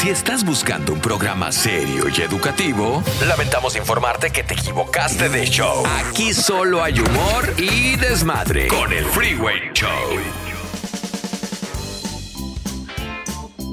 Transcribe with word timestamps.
Si 0.00 0.08
estás 0.08 0.46
buscando 0.46 0.94
un 0.94 1.00
programa 1.02 1.52
serio 1.52 2.04
y 2.08 2.22
educativo, 2.22 3.02
lamentamos 3.28 3.76
informarte 3.76 4.30
que 4.30 4.42
te 4.42 4.54
equivocaste 4.54 5.28
de 5.28 5.44
show. 5.44 5.84
Aquí 5.86 6.32
solo 6.32 6.82
hay 6.82 6.98
humor 6.98 7.54
y 7.58 7.96
desmadre 7.96 8.68
con 8.68 8.90
el 8.94 9.04
Freeway 9.04 9.60
Show. 9.74 9.90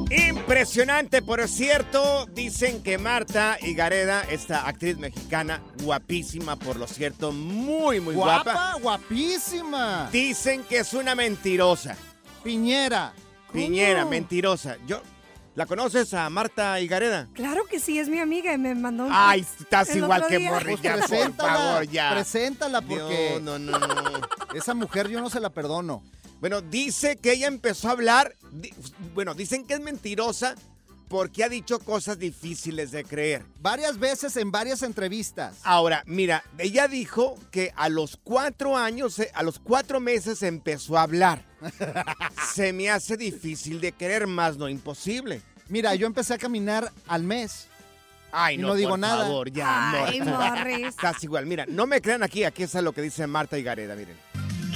Impresionante, 0.10 1.22
por 1.22 1.48
cierto, 1.48 2.26
dicen 2.26 2.84
que 2.84 2.98
Marta 2.98 3.58
Higareda, 3.62 4.24
esta 4.24 4.68
actriz 4.68 4.98
mexicana, 4.98 5.62
guapísima, 5.82 6.58
por 6.58 6.76
lo 6.76 6.88
cierto, 6.88 7.32
muy, 7.32 8.02
muy 8.02 8.16
guapa. 8.16 8.52
Guapa, 8.52 8.74
guapísima. 8.82 10.10
Dicen 10.12 10.66
que 10.66 10.80
es 10.80 10.92
una 10.92 11.16
mentirosa. 11.16 11.96
Piñera. 12.44 13.14
Piñera, 13.54 14.04
mentirosa. 14.04 14.76
Yo, 14.86 15.02
¿La 15.58 15.66
conoces 15.66 16.14
a 16.14 16.30
Marta 16.30 16.80
Higareda? 16.80 17.30
Claro 17.34 17.64
que 17.66 17.80
sí, 17.80 17.98
es 17.98 18.10
mi 18.10 18.20
amiga 18.20 18.54
y 18.54 18.60
me 18.60 18.76
mandó 18.76 19.06
un. 19.06 19.12
Ay, 19.12 19.44
estás 19.60 19.90
el 19.90 19.98
igual 20.04 20.28
que. 20.28 20.38
Morris, 20.38 20.78
Pues 20.80 20.82
ya, 20.84 20.92
por 20.98 21.08
preséntala, 21.08 21.54
favor, 21.58 21.84
ya. 21.88 22.12
Preséntala 22.12 22.82
porque 22.84 23.40
No, 23.42 23.58
no, 23.58 23.72
no, 23.72 23.80
no. 23.80 24.22
esa 24.54 24.76
mujer 24.76 25.08
yo 25.10 25.20
no 25.20 25.32
se 25.32 25.40
la 25.40 25.50
perdono. 25.50 26.04
Bueno, 26.40 26.62
dice 26.62 27.18
que 27.18 27.32
ella 27.34 27.48
empezó 27.48 27.88
a 27.88 27.94
hablar, 27.94 28.36
di- 28.52 28.72
bueno, 29.16 29.34
dicen 29.34 29.66
que 29.66 29.74
es 29.74 29.80
mentirosa 29.80 30.54
porque 31.08 31.44
ha 31.44 31.50
dicho 31.50 31.80
cosas 31.80 32.20
difíciles 32.20 32.92
de 32.92 33.04
creer. 33.04 33.44
Varias 33.62 33.98
veces 33.98 34.36
en 34.38 34.52
varias 34.52 34.82
entrevistas. 34.84 35.58
Ahora, 35.64 36.04
mira, 36.06 36.44
ella 36.58 36.88
dijo 36.88 37.38
que 37.52 37.72
a 37.76 37.90
los 37.90 38.18
cuatro 38.24 38.76
años, 38.78 39.18
eh, 39.20 39.32
a 39.34 39.44
los 39.44 39.60
cuatro 39.60 40.00
meses 40.00 40.44
empezó 40.44 40.98
a 40.98 41.04
hablar. 41.04 41.46
Se 42.54 42.74
me 42.74 42.90
hace 42.90 43.18
difícil 43.18 43.80
de 43.82 43.94
creer, 43.94 44.28
más 44.28 44.58
no 44.58 44.68
imposible. 44.70 45.42
Mira, 45.70 45.96
yo 45.96 46.08
empecé 46.08 46.34
a 46.34 46.38
caminar 46.38 46.92
al 47.08 47.24
mes. 47.24 47.68
Ay, 48.32 48.56
Y 48.56 48.58
no, 48.58 48.68
no 48.70 48.76
digo 48.76 48.90
por 48.92 49.00
nada. 49.00 49.24
favor, 49.24 49.50
ya, 49.52 50.06
Ay, 50.06 50.20
amor. 50.20 50.36
Morris. 50.58 50.88
Estás 50.90 51.24
igual. 51.24 51.46
Mira, 51.46 51.66
no 51.68 51.88
me 51.88 52.02
crean 52.02 52.24
aquí, 52.24 52.44
aquí 52.44 52.64
está 52.64 52.82
lo 52.82 52.92
que 52.94 53.02
dice 53.02 53.26
Marta 53.28 53.58
Higareda, 53.58 53.96
miren. 53.96 54.16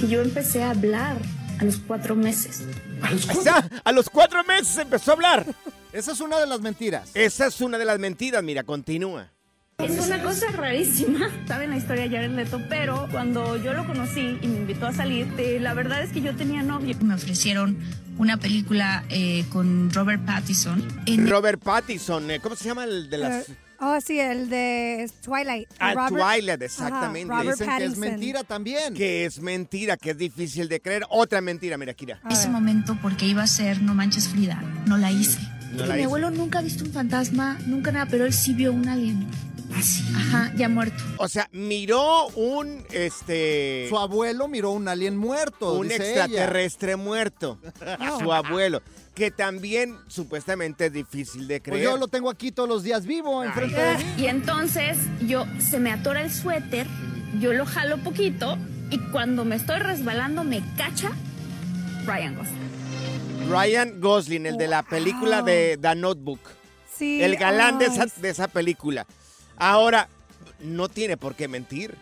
que 0.00 0.08
yo 0.08 0.22
empecé 0.22 0.62
a 0.62 0.70
hablar 0.70 1.16
a 1.60 1.64
los 1.64 1.76
cuatro 1.76 2.14
meses. 2.16 2.62
O 3.36 3.42
sea, 3.42 3.68
a 3.84 3.92
los 3.92 4.08
cuatro 4.08 4.42
meses 4.44 4.78
empezó 4.78 5.10
a 5.10 5.14
hablar. 5.14 5.46
Esa 5.92 6.12
es 6.12 6.20
una 6.20 6.38
de 6.38 6.46
las 6.46 6.60
mentiras. 6.60 7.10
Esa 7.14 7.46
es 7.46 7.60
una 7.60 7.78
de 7.78 7.84
las 7.84 7.98
mentiras, 7.98 8.42
mira, 8.42 8.62
continúa. 8.62 9.28
Es 9.78 9.98
una 9.98 10.22
cosa 10.22 10.46
rarísima. 10.52 11.28
Saben 11.48 11.70
la 11.70 11.76
historia 11.76 12.04
de 12.04 12.10
Jared 12.10 12.30
Leto, 12.30 12.60
pero 12.68 13.08
cuando 13.10 13.56
yo 13.62 13.72
lo 13.72 13.86
conocí 13.86 14.38
y 14.40 14.46
me 14.46 14.58
invitó 14.58 14.86
a 14.86 14.92
salir, 14.92 15.28
eh, 15.38 15.58
la 15.60 15.74
verdad 15.74 16.02
es 16.02 16.12
que 16.12 16.20
yo 16.20 16.34
tenía 16.36 16.62
novio. 16.62 16.96
Me 17.02 17.14
ofrecieron 17.14 17.76
una 18.18 18.36
película 18.36 19.04
eh, 19.08 19.44
con 19.50 19.90
Robert 19.92 20.24
Pattinson. 20.24 20.86
En 21.06 21.28
Robert 21.28 21.60
Pattinson, 21.62 22.30
eh, 22.30 22.40
¿cómo 22.40 22.54
se 22.56 22.64
llama 22.66 22.84
el 22.84 23.10
de 23.10 23.18
las... 23.18 23.48
Eh, 23.48 23.54
Oh, 23.84 24.00
sí, 24.00 24.20
el 24.20 24.48
de 24.48 25.10
Twilight. 25.24 25.68
Ah, 25.80 25.92
Robert- 25.94 26.14
Twilight, 26.38 26.62
exactamente. 26.62 27.34
Ajá, 27.34 27.42
Dicen 27.42 27.68
que 27.78 27.84
es 27.84 27.96
mentira 27.98 28.44
también. 28.44 28.94
Que 28.94 29.24
es 29.24 29.40
mentira, 29.40 29.96
que 29.96 30.10
es 30.10 30.18
difícil 30.18 30.68
de 30.68 30.80
creer. 30.80 31.02
Otra 31.10 31.40
mentira, 31.40 31.76
mira, 31.76 31.92
Kira. 31.92 32.20
Ese 32.30 32.48
momento, 32.48 32.96
porque 33.02 33.26
iba 33.26 33.42
a 33.42 33.48
ser 33.48 33.82
No 33.82 33.92
Manches 33.92 34.28
Frida, 34.28 34.62
no 34.86 34.98
la 34.98 35.10
hice. 35.10 35.40
No 35.72 35.86
la 35.86 35.96
Mi 35.96 36.02
abuelo 36.02 36.30
nunca 36.30 36.58
ha 36.58 36.62
visto 36.62 36.84
un 36.84 36.92
fantasma, 36.92 37.58
nunca 37.66 37.92
nada, 37.92 38.06
pero 38.10 38.26
él 38.26 38.32
sí 38.32 38.52
vio 38.52 38.72
un 38.72 38.88
alien. 38.88 39.26
Así. 39.74 40.04
Ajá, 40.14 40.52
ya 40.54 40.68
muerto. 40.68 41.02
O 41.16 41.28
sea, 41.28 41.48
miró 41.52 42.28
un, 42.34 42.84
este... 42.90 43.86
Su 43.88 43.98
abuelo 43.98 44.48
miró 44.48 44.70
un 44.70 44.86
alien 44.86 45.16
muerto. 45.16 45.74
un 45.74 45.88
dice 45.88 45.96
extraterrestre 45.96 46.96
muerto. 46.96 47.58
Su 48.20 48.32
abuelo. 48.32 48.82
Que 49.14 49.30
también 49.30 49.96
supuestamente 50.08 50.86
es 50.86 50.92
difícil 50.92 51.48
de 51.48 51.56
ella. 51.56 51.62
creer. 51.62 51.80
Pues 51.80 51.90
yo 51.90 51.96
lo 51.96 52.08
tengo 52.08 52.28
aquí 52.30 52.52
todos 52.52 52.68
los 52.68 52.82
días 52.82 53.06
vivo 53.06 53.42
enfrente 53.42 53.80
de 53.80 53.96
mí. 53.96 54.04
Y 54.18 54.26
entonces 54.26 54.98
yo 55.26 55.46
se 55.58 55.80
me 55.80 55.90
atora 55.90 56.22
el 56.22 56.30
suéter, 56.30 56.86
yo 57.40 57.52
lo 57.54 57.64
jalo 57.64 57.98
poquito 57.98 58.58
y 58.90 58.98
cuando 59.10 59.44
me 59.46 59.56
estoy 59.56 59.78
resbalando 59.78 60.44
me 60.44 60.62
cacha 60.76 61.12
Ryan 62.04 62.36
Gosling. 62.36 62.71
Ryan 63.48 64.00
Gosling, 64.00 64.46
el 64.46 64.56
de 64.56 64.68
la 64.68 64.82
película 64.82 65.42
de 65.42 65.78
The 65.80 65.94
Notebook. 65.94 66.40
Sí, 66.94 67.22
El 67.22 67.36
galán 67.36 67.78
de 67.78 67.86
esa, 67.86 68.06
de 68.06 68.28
esa 68.28 68.48
película. 68.48 69.06
Ahora, 69.56 70.08
no 70.60 70.88
tiene 70.88 71.16
por 71.16 71.34
qué 71.34 71.48
mentir. 71.48 71.96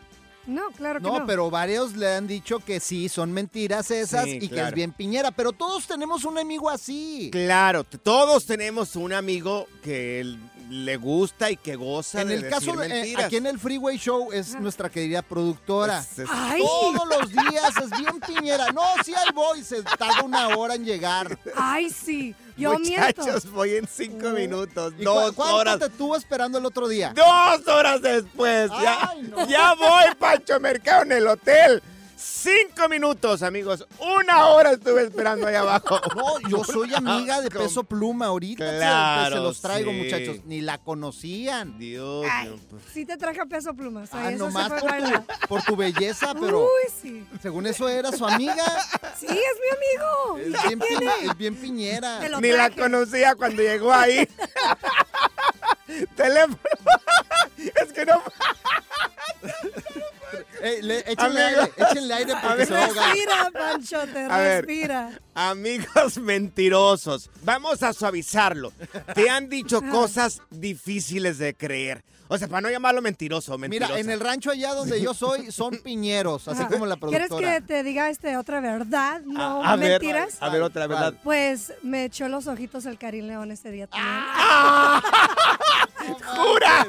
No, 0.51 0.71
claro 0.77 1.01
que 1.01 1.07
No, 1.07 1.21
no. 1.21 1.27
pero 1.27 1.51
varios 1.51 1.95
le 1.97 2.15
han 2.15 2.27
dicho 2.27 2.59
que 2.59 2.81
sí, 2.81 3.09
son 3.09 3.33
mentiras 3.33 3.91
esas 3.91 4.25
Sí, 4.25 4.33
y 4.37 4.41
que 4.41 4.49
claro. 4.51 4.69
es 4.69 4.75
bien 4.75 4.93
piñera. 4.93 5.31
Pero 5.31 5.53
todos 5.53 5.87
tenemos 5.87 6.25
un 6.25 6.39
amigo 6.39 6.69
así. 6.71 7.29
Claro, 7.33 7.85
t- 7.85 7.99
todos 7.99 8.47
tenemos 8.47 8.97
un 8.97 9.13
amigo 9.13 9.67
que 9.83 10.21
l- 10.21 10.39
le 10.69 10.97
gusta 10.97 11.51
y 11.51 11.57
que 11.57 11.75
goza 11.75 12.21
En 12.23 12.29
de 12.29 12.35
el 12.37 12.49
caso, 12.49 12.77
de- 12.77 12.87
eh, 12.87 12.89
mentiras. 12.89 13.25
aquí 13.27 13.37
en 13.37 13.47
el 13.47 13.59
Freeway 13.59 13.97
Show 13.99 14.31
es 14.33 14.55
nuestra 14.61 14.89
querida 14.89 15.23
productora. 15.23 15.99
Es- 16.01 16.19
es- 16.21 16.29
Ay, 16.33 16.61
Todos 16.63 17.09
los 17.09 17.31
días 17.31 17.73
es 17.83 17.91
bien 17.99 18.21
piñera. 18.27 18.71
No, 18.73 18.83
sí, 19.05 19.13
ahí 19.15 19.29
voy. 19.35 19.63
Se 19.65 19.83
tarda 19.83 20.23
una 20.25 20.49
hora 20.57 20.75
en 20.75 20.85
llegar. 20.85 21.39
ay, 21.57 21.91
sí. 21.91 22.35
Yo 22.61 22.79
miento. 22.79 23.23
Muchachos, 23.23 23.51
voy 23.51 23.75
en 23.77 23.87
cinco 23.89 24.31
minutos, 24.31 24.95
¿Y 24.99 25.05
dos 25.05 25.31
cu- 25.31 25.37
cuánto 25.37 25.57
horas. 25.57 25.79
te 25.79 25.87
estuvo 25.87 26.15
esperando 26.17 26.59
el 26.59 26.67
otro 26.67 26.87
día? 26.89 27.13
Dos 27.15 27.67
horas 27.69 28.01
después. 28.03 28.71
ya, 28.83 29.09
Ay, 29.11 29.23
no. 29.23 29.47
ya 29.49 29.75
voy, 29.75 30.05
Pancho 30.19 30.61
Mercado, 30.61 31.03
en 31.05 31.13
el 31.13 31.27
hotel. 31.27 31.83
Cinco 32.23 32.87
minutos, 32.91 33.43
amigos. 33.43 33.87
Una 33.99 34.47
hora 34.49 34.73
estuve 34.73 35.05
esperando 35.05 35.47
ahí 35.47 35.55
abajo. 35.55 35.99
No, 36.15 36.39
yo 36.49 36.65
soy 36.65 36.93
amiga 36.95 37.41
de 37.41 37.51
Peso 37.51 37.83
Pluma 37.85 38.27
ahorita. 38.27 38.69
se- 38.71 38.77
Claro, 38.77 39.37
se, 39.37 39.43
los 39.43 39.61
traigo, 39.63 39.91
sí. 39.91 39.97
muchachos. 39.97 40.37
Ni 40.45 40.61
la 40.61 40.77
conocían. 40.79 41.79
Dios 41.79 42.27
Ay, 42.31 42.61
pues. 42.69 42.83
sí 42.93 43.07
te 43.07 43.17
traje 43.17 43.41
a 43.41 43.47
peso 43.47 43.73
plumas. 43.75 44.11
Ah, 44.13 44.27
Ay, 44.27 44.35
eso 44.35 44.45
nomás 44.45 44.69
se 44.71 44.79
fue 44.81 44.91
por 45.01 45.09
tu, 45.11 45.47
por 45.49 45.63
tu 45.63 45.77
belleza, 45.77 46.35
pero 46.35 46.61
Uy, 46.65 46.93
sí. 47.01 47.27
según 47.41 47.67
eso 47.67 47.89
era 47.89 48.13
su 48.13 48.27
amiga. 48.27 48.65
Sí, 49.19 49.27
es 49.27 49.33
mi 49.33 50.37
amigo. 50.37 50.39
¿Y 50.39 50.55
Es 50.55 50.61
qué 50.61 50.69
bien, 50.69 50.81
tiene? 50.81 51.13
pi- 51.21 51.27
es 51.31 51.37
bien 51.39 51.57
piñera. 51.57 52.21
Te 52.21 52.29
lo 52.29 52.41
Ni 52.41 52.51
la 52.51 52.69
conocía 52.71 53.35
cuando 53.35 53.63
llegó 53.63 53.93
ahí. 53.93 54.29
Teléfono. 56.17 56.59
es 57.57 57.93
que 57.93 58.05
no. 58.05 58.23
Eh, 60.63 60.81
le- 60.83 60.99
échenle 61.01 61.43
Amigo. 61.45 61.61
aire, 61.61 61.73
échenle 61.77 62.15
aire 62.15 62.35
porque 62.43 62.67
se 62.67 62.73
va 62.75 62.81
a 62.81 62.85
ahogar. 62.87 63.11
Respira, 63.15 63.51
Pancho, 63.53 63.99
te 64.13 64.19
A 64.25 64.39
ver. 64.39 64.67
respira. 64.67 65.11
Amigos 65.35 66.19
mentirosos, 66.19 67.31
vamos 67.43 67.83
a 67.83 67.93
suavizarlo. 67.93 68.73
Te 69.15 69.31
han 69.31 69.49
dicho 69.49 69.81
cosas 69.91 70.43
difíciles 70.51 71.39
de 71.39 71.55
creer. 71.55 72.03
O 72.33 72.39
sea, 72.39 72.47
para 72.47 72.61
no 72.61 72.71
llamarlo 72.71 73.03
mentiroso, 73.03 73.59
mentiroso. 73.59 73.93
Mira, 73.93 74.01
en 74.01 74.09
el 74.09 74.21
rancho 74.21 74.53
allá 74.53 74.73
donde 74.73 75.01
yo 75.03 75.15
soy 75.15 75.51
son 75.51 75.79
piñeros, 75.83 76.47
así 76.47 76.63
como 76.67 76.87
la 76.87 76.95
¿Quieres 76.97 77.27
productora. 77.27 77.55
que 77.61 77.67
te 77.67 77.83
diga 77.83 78.09
este 78.09 78.37
otra 78.37 78.61
verdad? 78.61 79.21
No 79.25 79.65
a 79.65 79.75
ver, 79.75 80.01
mentiras. 80.01 80.37
a 80.39 80.49
ver, 80.49 80.63
otra 80.63 80.87
verdad. 80.87 81.15
Pues 81.25 81.73
me 81.83 82.05
echó 82.05 82.29
los 82.29 82.47
ojitos 82.47 82.87
el 82.87 82.99
Karim 82.99 83.27
León 83.27 83.51
ese 83.51 83.73
día 83.73 83.89
también. 83.89 84.09
Ah. 84.15 85.03
¡Juras! 86.25 86.87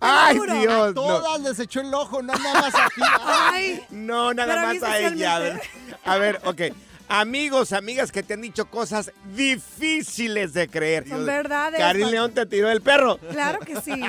¡Ay, 0.00 0.36
juro. 0.38 0.54
Dios! 0.54 0.86
No, 0.88 0.92
Todas 0.94 1.40
les 1.40 1.58
echó 1.58 1.80
el 1.80 1.92
ojo, 1.94 2.22
no 2.22 2.34
nada 2.34 2.60
más 2.60 2.65
a 2.74 2.88
ti. 2.94 3.02
Ay, 3.24 3.86
no 3.90 4.34
nada 4.34 4.62
más 4.62 4.82
a 4.82 4.98
ella. 4.98 5.36
A 5.36 5.38
ver, 5.38 5.56
especialmente. 5.56 5.96
a 6.04 6.16
ver, 6.18 6.40
ok. 6.44 6.62
Amigos, 7.08 7.72
amigas 7.72 8.10
que 8.10 8.24
te 8.24 8.34
han 8.34 8.40
dicho 8.40 8.66
cosas 8.66 9.12
difíciles 9.34 10.52
de 10.54 10.68
creer. 10.68 11.08
Son 11.08 11.24
verdades, 11.24 11.78
Karim 11.78 12.08
León 12.08 12.32
te 12.32 12.46
tiró 12.46 12.68
el 12.70 12.82
perro. 12.82 13.18
claro 13.30 13.60
que 13.60 13.80
sí. 13.80 13.92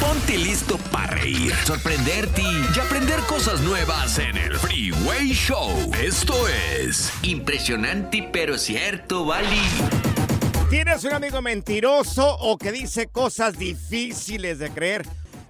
Ponte 0.00 0.38
listo 0.38 0.78
para 0.92 1.14
reír, 1.14 1.52
sorprenderte 1.64 2.42
y 2.42 2.78
aprender 2.78 3.18
cosas 3.20 3.60
nuevas 3.62 4.18
en 4.18 4.36
el 4.36 4.56
Freeway 4.58 5.32
Show. 5.32 5.90
Esto 6.00 6.34
es 6.48 7.12
impresionante 7.22 8.28
pero 8.32 8.56
cierto, 8.58 9.24
Bali. 9.24 9.60
¿Tienes 10.70 11.02
un 11.04 11.14
amigo 11.14 11.42
mentiroso 11.42 12.36
o 12.38 12.58
que 12.58 12.70
dice 12.70 13.08
cosas 13.08 13.58
difíciles 13.58 14.58
de 14.58 14.70
creer? 14.70 15.04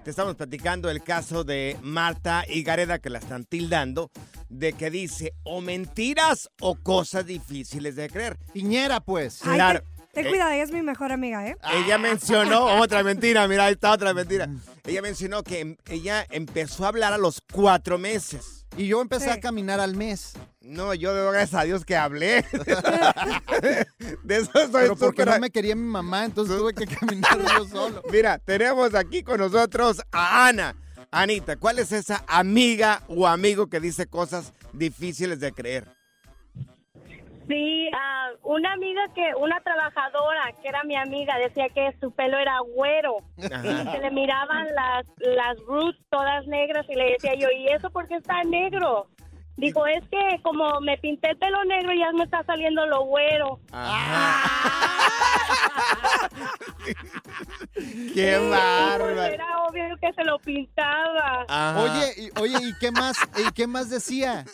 Te 0.05 0.11
estamos 0.11 0.35
platicando 0.35 0.91
el 0.91 1.01
caso 1.01 1.43
de 1.43 1.79
Marta 1.81 2.45
y 2.47 2.61
Gareda 2.61 2.99
que 2.99 3.09
la 3.09 3.17
están 3.17 3.43
tildando 3.43 4.11
de 4.49 4.73
que 4.73 4.91
dice 4.91 5.33
o 5.41 5.61
mentiras 5.61 6.47
o 6.61 6.75
cosas 6.75 7.25
difíciles 7.25 7.95
de 7.95 8.07
creer. 8.11 8.37
Piñera, 8.53 8.99
pues. 8.99 9.41
Ay, 9.43 9.55
Claro. 9.55 9.83
Ten, 10.15 10.23
ten 10.23 10.31
cuidado, 10.31 10.51
ella 10.51 10.63
es 10.63 10.71
mi 10.71 10.81
mejor 10.81 11.11
amiga, 11.11 11.47
¿eh? 11.47 11.55
Ella 11.73 11.97
mencionó 11.99 12.65
otra 12.81 13.03
mentira, 13.03 13.47
mira, 13.47 13.65
ahí 13.65 13.73
está 13.73 13.91
otra 13.91 14.13
mentira. 14.13 14.49
Ella 14.85 15.01
mencionó 15.01 15.43
que 15.43 15.59
em- 15.59 15.77
ella 15.87 16.25
empezó 16.31 16.85
a 16.85 16.87
hablar 16.87 17.13
a 17.13 17.17
los 17.19 17.41
cuatro 17.53 17.97
meses. 17.97 18.65
Y 18.77 18.87
yo 18.87 19.01
empecé 19.01 19.25
Sí. 19.25 19.29
a 19.31 19.39
caminar 19.39 19.79
al 19.79 19.95
mes. 19.95 20.33
No, 20.59 20.93
yo 20.93 21.13
doy 21.13 21.31
gracias 21.31 21.61
a 21.61 21.63
Dios 21.63 21.85
que 21.85 21.95
hablé. 21.95 22.43
De 24.23 24.35
eso 24.37 24.51
estoy 24.53 24.81
Pero 24.83 24.95
porque 24.95 25.21
súper- 25.23 25.35
no 25.35 25.39
me 25.39 25.49
quería 25.49 25.75
mi 25.75 25.83
mamá, 25.87 26.25
entonces 26.25 26.57
tuve 26.57 26.73
que 26.73 26.85
caminar 26.87 27.37
yo 27.57 27.65
solo. 27.69 28.01
Mira, 28.11 28.37
tenemos 28.39 28.93
aquí 28.95 29.23
con 29.23 29.37
nosotros 29.39 30.01
a 30.11 30.47
Ana. 30.47 30.75
Anita, 31.11 31.55
¿cuál 31.55 31.79
es 31.79 31.91
esa 31.93 32.23
amiga 32.27 33.01
o 33.07 33.25
amigo 33.27 33.67
que 33.67 33.79
dice 33.79 34.07
cosas 34.07 34.51
difíciles 34.73 35.39
de 35.39 35.53
creer? 35.53 35.87
Sí, 37.47 37.89
ah, 37.93 38.29
una 38.43 38.73
amiga 38.73 39.01
que, 39.13 39.33
una 39.37 39.59
trabajadora 39.61 40.51
que 40.61 40.67
era 40.67 40.83
mi 40.83 40.95
amiga, 40.95 41.37
decía 41.37 41.67
que 41.69 41.95
su 41.99 42.11
pelo 42.11 42.37
era 42.39 42.59
güero 42.59 43.17
Ajá. 43.37 43.65
y 43.65 43.91
se 43.91 43.99
le 43.99 44.11
miraban 44.11 44.65
las, 44.73 45.05
las 45.17 45.57
roots 45.67 45.99
todas 46.09 46.45
negras 46.47 46.85
y 46.89 46.95
le 46.95 47.11
decía 47.11 47.33
yo, 47.35 47.47
¿y 47.51 47.67
eso 47.67 47.89
por 47.91 48.07
qué 48.07 48.15
está 48.15 48.41
negro? 48.43 49.07
Dijo, 49.57 49.85
es 49.87 50.03
que 50.09 50.41
como 50.43 50.81
me 50.81 50.97
pinté 50.97 51.29
el 51.29 51.37
pelo 51.37 51.63
negro 51.63 51.93
ya 51.97 52.11
me 52.11 52.23
está 52.25 52.43
saliendo 52.43 52.85
lo 52.87 53.05
güero. 53.05 53.59
¡Qué 58.13 58.35
Pues 58.37 58.49
bárbaro! 58.49 59.23
era 59.23 59.45
obvio 59.67 59.83
que 60.01 60.11
se 60.13 60.23
lo 60.23 60.39
pintaba. 60.39 61.45
Ajá. 61.47 61.81
Oye, 61.81 62.13
y, 62.17 62.29
oye, 62.39 62.57
¿y 62.67 62.73
qué 62.79 62.91
más? 62.91 63.17
¿Y 63.37 63.51
qué 63.53 63.67
más 63.67 63.89
decía? 63.89 64.45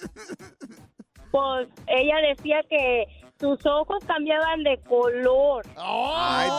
Pues 1.31 1.67
ella 1.87 2.15
decía 2.29 2.61
que 2.69 3.05
sus 3.39 3.65
ojos 3.65 4.03
cambiaban 4.05 4.63
de 4.63 4.77
color. 4.87 5.65
¡Ay, 5.77 6.49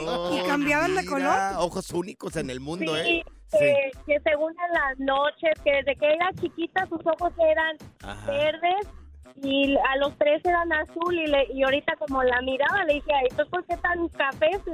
Dios! 0.00 0.32
¿Y 0.32 0.46
cambiaban 0.48 0.94
de 0.94 1.04
color? 1.04 1.36
Ojos 1.58 1.90
únicos 1.92 2.36
en 2.36 2.48
el 2.50 2.60
mundo, 2.60 2.94
Sí, 2.96 3.00
¿eh? 3.10 3.24
que, 3.50 3.90
que 4.06 4.20
según 4.20 4.52
en 4.52 4.72
las 4.72 4.98
noches, 5.00 5.50
que 5.64 5.72
desde 5.72 5.96
que 5.96 6.06
era 6.14 6.30
chiquita 6.40 6.86
sus 6.86 7.00
ojos 7.04 7.32
eran 7.38 7.76
Ajá. 8.02 8.30
verdes 8.30 8.86
y 9.42 9.74
a 9.76 9.96
los 9.98 10.16
tres 10.18 10.40
eran 10.44 10.72
azul 10.72 11.14
y, 11.14 11.26
le, 11.26 11.46
y 11.54 11.62
ahorita 11.62 11.94
como 11.96 12.22
la 12.22 12.40
miraba 12.42 12.84
le 12.84 12.94
dije, 12.94 13.12
ay, 13.14 13.26
¿estos 13.30 13.48
por 13.48 13.64
qué 13.64 13.76
tan 13.78 14.08
cafés? 14.08 14.60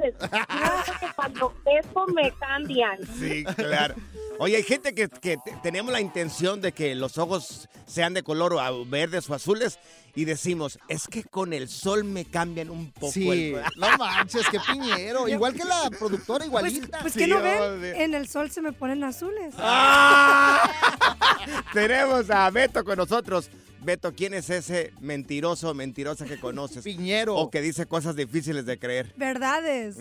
No, 0.57 0.83
porque 0.85 1.07
cuando 1.15 1.53
pesco 1.63 2.05
me 2.07 2.31
cambian. 2.39 2.97
Sí, 3.19 3.43
claro. 3.55 3.95
Oye, 4.39 4.57
hay 4.57 4.63
gente 4.63 4.93
que, 4.93 5.07
que 5.09 5.37
te- 5.37 5.55
tenemos 5.63 5.91
la 5.91 5.99
intención 6.01 6.61
de 6.61 6.71
que 6.71 6.93
los 6.95 7.17
ojos 7.17 7.67
sean 7.85 8.13
de 8.13 8.23
color 8.23 8.53
o 8.53 8.59
a- 8.59 8.71
verdes 8.85 9.29
o 9.29 9.33
azules 9.33 9.79
y 10.15 10.25
decimos, 10.25 10.79
es 10.89 11.07
que 11.07 11.23
con 11.23 11.53
el 11.53 11.69
sol 11.69 12.03
me 12.03 12.25
cambian 12.25 12.69
un 12.69 12.91
poco 12.91 13.11
Sí, 13.13 13.29
el... 13.53 13.61
no 13.77 13.87
manches, 13.97 14.47
qué 14.49 14.59
piñero. 14.71 15.27
Igual 15.27 15.53
que 15.53 15.63
la 15.65 15.89
productora, 15.97 16.45
Pues, 16.49 16.73
igualita. 16.73 16.99
pues 17.01 17.13
Sí, 17.13 17.19
que 17.19 17.27
no 17.27 17.41
ven, 17.41 17.83
en 17.85 18.13
el 18.13 18.27
sol 18.27 18.49
se 18.51 18.61
me 18.61 18.71
ponen 18.73 19.03
azules. 19.03 19.53
¡Ah! 19.57 20.69
Tenemos 21.73 22.29
a 22.29 22.49
Beto 22.49 22.83
con 22.83 22.97
nosotros. 22.97 23.49
Beto, 23.87 24.11
¿quién 24.13 24.33
es 24.33 24.49
ese 24.49 24.91
mentiroso 24.99 25.71
o 25.71 25.73
mentirosa 25.73 26.25
que 26.25 26.37
conoces? 26.37 26.83
Piñero. 26.83 27.35
O 27.37 27.49
que 27.49 27.61
dice 27.61 27.85
cosas 27.85 28.17
difíciles 28.17 28.65
de 28.65 28.77
creer. 28.77 29.13
Verdades. 29.15 29.97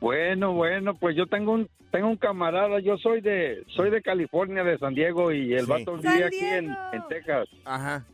Bueno, 0.00 0.52
bueno, 0.52 0.94
pues 0.96 1.14
yo 1.16 1.26
tengo 1.26 1.52
un 1.52 1.68
tengo 1.92 2.08
un 2.08 2.16
camarada, 2.16 2.80
yo 2.80 2.96
soy 2.98 3.20
de 3.20 3.62
soy 3.76 3.90
de 3.90 4.02
California, 4.02 4.64
de 4.64 4.76
San 4.78 4.92
Diego 4.94 5.30
y 5.30 5.52
el 5.54 5.66
Sí. 5.66 5.70
vato 5.70 5.96
vivía 5.98 6.26
aquí 6.26 6.40
en, 6.44 6.66
en 6.92 7.02
Texas 7.08 7.46
Ajá. 7.66 8.04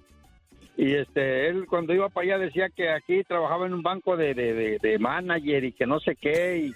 y 0.77 0.95
este 0.95 1.49
él 1.49 1.65
cuando 1.67 1.95
iba 1.95 2.09
para 2.11 2.25
allá 2.35 2.39
decía 2.45 2.69
que 2.69 2.91
aquí 2.91 3.23
trabajaba 3.25 3.67
en 3.67 3.73
un 3.75 3.83
banco 3.83 4.17
de, 4.17 4.35
de, 4.35 4.53
de- 4.53 4.79
de 4.83 4.99
manager 4.99 5.63
y 5.65 5.73
que 5.73 5.87
no 5.87 6.01
sé 6.01 6.17
qué 6.17 6.67
y, 6.67 6.75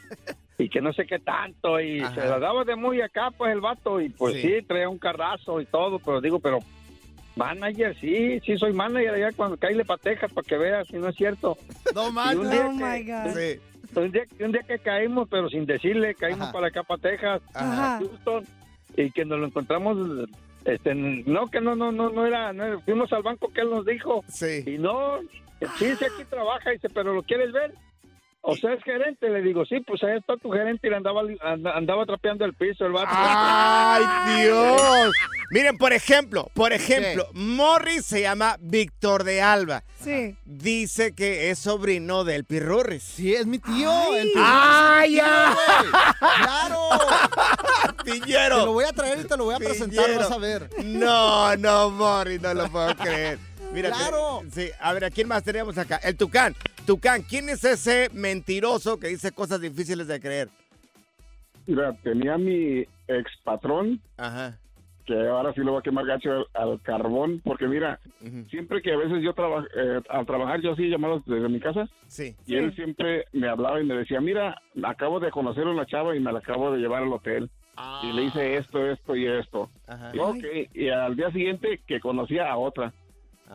y 0.64 0.68
que 0.70 0.80
no 0.80 0.92
sé 0.94 1.04
qué 1.04 1.18
tanto 1.18 1.78
y 1.80 2.00
Ajá. 2.00 2.14
se 2.14 2.28
la 2.28 2.38
daba 2.38 2.64
de 2.64 2.76
muy 2.76 3.02
acá 3.02 3.30
pues 3.36 3.52
el 3.52 3.60
vato 3.60 4.00
y 4.00 4.08
pues 4.08 4.36
Sí. 4.36 4.42
sí, 4.42 4.62
traía 4.66 4.88
un 4.88 4.98
carrazo 4.98 5.60
y 5.60 5.66
todo, 5.66 5.98
pero 5.98 6.20
digo, 6.20 6.38
pero 6.38 6.60
manager, 7.36 7.96
sí, 8.00 8.40
sí 8.40 8.56
soy 8.58 8.72
manager 8.72 9.14
allá 9.14 9.32
cuando 9.36 9.56
caíle 9.56 9.84
pa' 9.84 9.96
Texas 9.96 10.32
para 10.32 10.46
que 10.46 10.56
veas 10.58 10.86
si 10.88 10.96
no 10.96 11.08
es 11.08 11.16
cierto. 11.16 11.56
No 11.94 12.10
día 12.50 12.66
Oh 12.66 12.78
que- 12.78 12.84
my 12.84 13.02
God. 13.04 13.36
Sí. 13.36 13.60
un 14.00 14.10
día, 14.12 14.24
un 14.40 14.52
día 14.52 14.62
que 14.62 14.78
caímos, 14.78 15.28
pero 15.30 15.48
sin 15.48 15.66
decirle, 15.66 16.14
caímos 16.14 16.42
Ajá. 16.42 16.52
para 16.52 16.66
acá, 16.68 16.82
para 16.82 17.00
Texas, 17.02 17.42
Ajá. 17.54 17.96
a 17.96 17.98
Houston, 17.98 18.44
y 18.96 19.10
que 19.10 19.24
nos 19.24 19.38
lo 19.38 19.46
encontramos, 19.46 20.28
este, 20.64 20.94
no, 20.94 21.46
que 21.48 21.60
no, 21.60 21.74
no, 21.74 21.92
no, 21.92 22.10
no 22.10 22.26
era, 22.26 22.52
no 22.52 22.64
era- 22.64 22.78
fuimos 22.80 23.12
al 23.12 23.22
banco 23.22 23.48
que 23.52 23.60
él 23.62 23.70
nos 23.70 23.84
dijo, 23.84 24.24
Sí. 24.28 24.62
y 24.66 24.78
no, 24.78 25.18
sí, 25.78 25.94
sí, 25.98 26.04
aquí 26.04 26.24
trabaja, 26.28 26.70
dice, 26.70 26.88
pero 26.90 27.12
¿lo 27.14 27.22
quieres 27.22 27.52
ver? 27.52 27.72
O 28.44 28.56
sea, 28.56 28.72
es 28.72 28.82
gerente, 28.82 29.28
le 29.28 29.40
digo, 29.40 29.64
sí, 29.64 29.78
pues 29.86 30.02
ahí 30.02 30.18
está 30.18 30.36
tu 30.36 30.50
gerente 30.50 30.88
y 30.88 30.90
le 30.90 30.96
andaba, 30.96 31.20
anda- 31.42 31.76
andaba 31.76 32.04
trapeando 32.06 32.44
el 32.44 32.54
piso, 32.54 32.84
el 32.84 32.92
vato. 32.92 33.06
¡Ay, 33.12 34.42
Dios! 34.42 35.12
Miren, 35.52 35.76
por 35.78 35.92
ejemplo, 35.92 36.50
por 36.54 36.72
ejemplo, 36.72 37.28
Morris 37.34 38.04
se 38.04 38.22
llama 38.22 38.56
Víctor 38.58 39.22
de 39.22 39.42
Alba. 39.42 39.84
Sí. 40.00 40.36
Dice 40.44 41.14
que 41.14 41.50
es 41.50 41.58
sobrino 41.60 42.24
del 42.24 42.44
Pirurris. 42.44 43.02
Sí, 43.04 43.32
es 43.34 43.46
mi 43.46 43.58
tío. 43.60 43.90
Ay. 43.92 44.18
el 44.18 44.32
¡Ay, 44.36 45.14
ya! 45.16 45.54
¡Claro! 46.18 46.78
Te 48.04 48.48
lo 48.48 48.72
voy 48.72 48.84
a 48.84 48.92
traer 48.92 49.20
y 49.20 49.24
te 49.24 49.36
lo 49.36 49.44
voy 49.44 49.54
a 49.54 49.58
presentar, 49.58 50.16
vas 50.16 50.30
a 50.30 50.38
ver. 50.38 50.68
No, 50.84 51.56
no, 51.56 51.90
Morris, 51.90 52.40
no 52.40 52.52
lo 52.54 52.68
puedo 52.68 52.94
creer. 52.96 53.38
Mira, 53.72 53.90
Claro. 53.90 54.40
te- 54.42 54.50
sí, 54.50 54.70
a 54.80 54.92
ver, 54.92 55.04
¿a 55.04 55.10
quién 55.10 55.28
más 55.28 55.42
tenemos 55.44 55.78
acá? 55.78 55.96
El 56.04 56.16
Tucán. 56.16 56.54
Tucán, 56.86 57.22
¿quién 57.22 57.48
es 57.48 57.64
ese 57.64 58.10
mentiroso 58.12 58.98
que 58.98 59.08
dice 59.08 59.32
cosas 59.32 59.60
difíciles 59.60 60.06
de 60.08 60.20
creer? 60.20 60.48
Mira, 61.66 61.94
tenía 62.02 62.36
mi 62.36 62.80
ex 63.08 63.30
patrón, 63.44 64.00
Ajá. 64.18 64.58
que 65.06 65.14
ahora 65.14 65.54
sí 65.54 65.60
lo 65.60 65.72
voy 65.72 65.80
a 65.80 65.82
quemar 65.82 66.04
gacho 66.06 66.30
al, 66.32 66.46
al 66.54 66.82
carbón, 66.82 67.40
porque 67.44 67.66
mira, 67.66 67.98
siempre 68.50 68.82
que 68.82 68.92
a 68.92 68.96
veces 68.96 69.22
yo 69.22 69.32
traba- 69.32 69.64
eh, 69.76 70.00
al 70.10 70.26
trabajar, 70.26 70.60
yo 70.60 70.72
hacía 70.72 70.88
llamadas 70.88 71.22
desde 71.24 71.48
mi 71.48 71.60
casa, 71.60 71.88
Sí. 72.08 72.34
y 72.46 72.56
él 72.56 72.74
siempre 72.74 73.24
me 73.32 73.48
hablaba 73.48 73.80
y 73.80 73.84
me 73.84 73.94
decía, 73.94 74.20
mira, 74.20 74.60
acabo 74.82 75.18
de 75.20 75.30
conocer 75.30 75.64
a 75.66 75.70
una 75.70 75.86
chava 75.86 76.14
y 76.16 76.20
me 76.20 76.32
la 76.32 76.40
acabo 76.40 76.72
de 76.72 76.78
llevar 76.78 77.04
al 77.04 77.12
hotel, 77.12 77.48
y 78.02 78.12
le 78.12 78.24
hice 78.24 78.56
esto, 78.58 78.86
esto 78.90 79.16
y 79.16 79.26
esto. 79.26 79.70
Ajá. 79.86 80.10
Y, 80.14 80.18
ok, 80.18 80.44
y 80.74 80.88
al 80.90 81.16
día 81.16 81.30
siguiente 81.30 81.80
que 81.86 82.00
conocía 82.00 82.50
a 82.50 82.56
otra, 82.58 82.92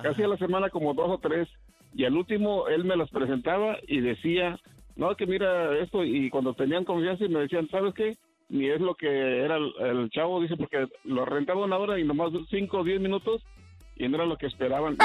casi 0.01 0.23
a 0.23 0.27
la 0.27 0.37
semana 0.37 0.69
como 0.69 0.93
dos 0.93 1.09
o 1.09 1.17
tres, 1.19 1.47
y 1.93 2.05
al 2.05 2.15
último 2.15 2.67
él 2.67 2.83
me 2.83 2.95
las 2.95 3.09
presentaba 3.09 3.77
y 3.87 4.01
decía, 4.01 4.59
no, 4.95 5.15
que 5.15 5.25
mira 5.25 5.77
esto, 5.79 6.03
y 6.03 6.29
cuando 6.29 6.53
tenían 6.53 6.85
confianza 6.85 7.25
y 7.25 7.29
me 7.29 7.39
decían, 7.41 7.67
¿sabes 7.69 7.93
qué? 7.93 8.17
Ni 8.49 8.69
es 8.69 8.79
lo 8.79 8.95
que 8.95 9.07
era 9.07 9.57
el, 9.57 9.73
el 9.79 10.09
chavo, 10.09 10.41
dice, 10.41 10.55
porque 10.55 10.87
lo 11.03 11.25
rentaba 11.25 11.65
una 11.65 11.77
hora 11.77 11.99
y 11.99 12.03
nomás 12.03 12.31
cinco 12.49 12.79
o 12.79 12.83
diez 12.83 12.99
minutos, 13.01 13.43
y 13.95 14.07
no 14.07 14.15
era 14.17 14.25
lo 14.25 14.37
que 14.37 14.47
esperaban, 14.47 14.95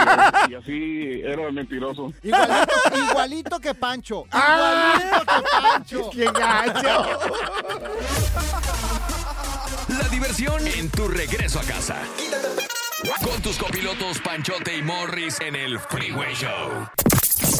y, 0.48 0.52
y 0.52 0.54
así 0.54 1.20
era 1.24 1.50
mentiroso. 1.50 2.12
Igualito, 2.22 3.10
igualito 3.10 3.58
que 3.60 3.74
Pancho. 3.74 4.24
Ah. 4.32 4.94
Igualito 4.98 5.24
que 5.24 5.42
Pancho. 5.50 6.10
¡Qué 6.12 6.24
gacho! 6.24 7.18
La 9.88 10.08
diversión 10.08 10.66
en 10.78 10.90
tu 10.90 11.08
regreso 11.08 11.58
a 11.58 11.62
casa. 11.62 12.02
Con 13.02 13.42
tus 13.42 13.56
copilotos 13.56 14.20
Panchote 14.20 14.76
y 14.76 14.82
Morris 14.82 15.40
en 15.40 15.56
el 15.56 15.80
Freeway 15.80 16.34
Show. 16.34 16.88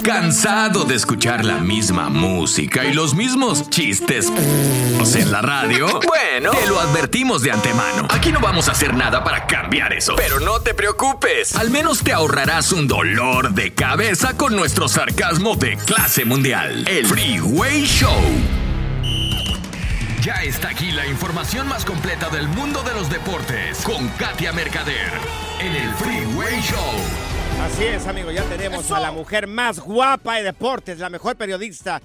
¿Cansado 0.05 0.85
de 0.85 0.95
escuchar 0.95 1.45
la 1.45 1.59
misma 1.59 2.09
música 2.09 2.85
y 2.85 2.95
los 2.95 3.17
mismos 3.17 3.69
chistes 3.69 4.29
en 4.29 5.33
la 5.33 5.43
radio? 5.43 6.01
Bueno, 6.07 6.53
te 6.53 6.67
lo 6.69 6.79
advertimos 6.79 7.43
de 7.43 7.51
antemano. 7.51 8.07
Aquí 8.11 8.31
no 8.31 8.39
vamos 8.39 8.69
a 8.69 8.73
hacer 8.73 8.95
nada 8.95 9.25
para 9.25 9.49
cambiar 9.49 9.93
eso. 9.93 10.15
Pero 10.17 10.39
no 10.39 10.61
te 10.61 10.75
preocupes. 10.75 11.57
Al 11.57 11.71
menos 11.71 12.05
te 12.05 12.13
ahorrarás 12.13 12.71
un 12.71 12.87
dolor 12.87 13.53
de 13.53 13.75
cabeza 13.75 14.37
con 14.37 14.55
nuestro 14.55 14.87
sarcasmo 14.87 15.57
de 15.57 15.77
clase 15.77 16.25
mundial. 16.25 16.87
El 16.87 17.05
Freeway 17.07 17.85
Show. 17.85 18.62
Ya 20.23 20.35
está 20.35 20.69
aquí 20.69 20.93
la 20.93 21.05
información 21.05 21.67
más 21.67 21.85
completa 21.85 22.31
del 22.31 22.47
mundo 22.47 22.85
de 22.85 22.95
los 22.95 23.11
deportes 23.11 23.83
con 23.83 24.09
Katia 24.11 24.53
Mercader 24.53 25.11
en 25.59 25.75
el 25.75 25.93
Freeway 25.95 26.61
Show. 26.61 26.95
Así 27.61 27.87
es, 27.87 28.07
amigo, 28.07 28.31
ya 28.31 28.45
tenemos 28.45 28.93
a 28.93 29.01
la 29.01 29.11
mujer 29.11 29.49
más 29.49 29.81
guapa 29.81 30.37
de 30.37 30.45
deportes, 30.45 31.01
la 31.01 31.11
mejor 31.11 31.35
periodista 31.35 32.01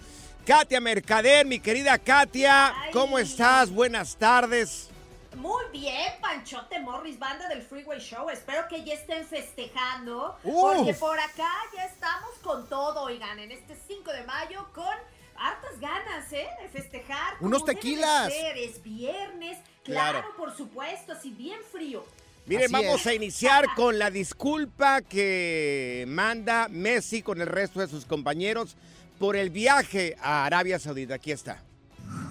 Katia 0.47 0.81
Mercader, 0.81 1.45
mi 1.45 1.59
querida 1.59 1.99
Katia, 1.99 2.73
¿cómo 2.91 3.19
estás? 3.19 3.69
Buenas 3.69 4.15
tardes. 4.15 4.89
Muy 5.35 5.65
bien, 5.71 6.13
Panchote 6.19 6.79
Morris, 6.79 7.19
banda 7.19 7.47
del 7.47 7.61
Freeway 7.61 7.99
Show. 7.99 8.31
Espero 8.31 8.67
que 8.67 8.83
ya 8.83 8.95
estén 8.95 9.27
festejando. 9.27 10.35
Uf. 10.43 10.75
Porque 10.75 10.95
por 10.95 11.19
acá 11.19 11.51
ya 11.75 11.83
estamos 11.83 12.31
con 12.41 12.67
todo, 12.67 13.03
oigan, 13.03 13.37
en 13.37 13.51
este 13.51 13.77
5 13.87 14.11
de 14.11 14.23
mayo 14.23 14.67
con 14.73 14.95
hartas 15.39 15.79
ganas, 15.79 16.31
¿eh? 16.33 16.47
De 16.63 16.69
festejar. 16.69 17.35
Unos 17.41 17.63
tequilas. 17.65 18.31
ser. 18.33 18.57
Es 18.57 18.81
viernes, 18.83 19.57
Claro. 19.83 20.19
claro, 20.19 20.35
por 20.37 20.55
supuesto, 20.55 21.13
así 21.13 21.31
bien 21.31 21.59
frío. 21.71 22.03
Miren, 22.45 22.65
Así 22.65 22.73
vamos 22.73 23.01
es. 23.01 23.07
a 23.07 23.13
iniciar 23.13 23.65
con 23.75 23.97
la 23.99 24.09
disculpa 24.09 25.01
que 25.01 26.05
manda 26.07 26.67
Messi 26.69 27.21
con 27.21 27.39
el 27.41 27.47
resto 27.47 27.79
de 27.79 27.87
sus 27.87 28.05
compañeros 28.05 28.75
por 29.19 29.35
el 29.35 29.49
viaje 29.49 30.15
a 30.21 30.45
Arabia 30.45 30.77
Saudita. 30.79 31.15
Aquí 31.15 31.31
está. 31.31 31.61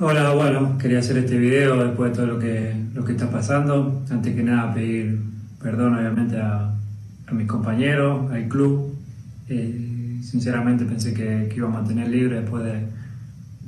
Hola, 0.01 0.31
bueno, 0.33 0.77
quería 0.79 0.99
hacer 1.01 1.19
este 1.19 1.37
video 1.39 1.77
después 1.85 2.11
de 2.13 2.17
todo 2.17 2.27
lo 2.27 2.39
que, 2.39 2.75
lo 2.95 3.05
que 3.05 3.13
está 3.13 3.31
pasando. 3.31 4.03
Antes 4.11 4.35
que 4.35 4.43
nada, 4.43 4.73
pedir 4.75 5.19
perdón, 5.63 5.99
obviamente, 5.99 6.37
a, 6.39 6.73
a 7.27 7.33
mis 7.33 7.47
compañeros, 7.49 8.31
al 8.31 8.49
club. 8.49 8.95
Eh, 9.49 9.93
sinceramente, 10.31 10.85
pensé 10.85 11.15
que, 11.15 11.53
íbamos 11.57 11.85
a 11.85 11.89
tener 11.89 12.09
libre 12.09 12.41
después 12.41 12.65
de- 12.65 12.87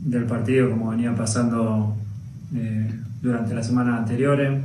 del 0.05 0.25
partido, 0.25 0.71
como 0.71 0.91
venía 0.91 1.15
pasando 1.15 1.97
eh, 2.55 2.91
durante 3.23 3.55
las 3.55 3.67
semanas 3.67 3.99
anteriores. 4.00 4.61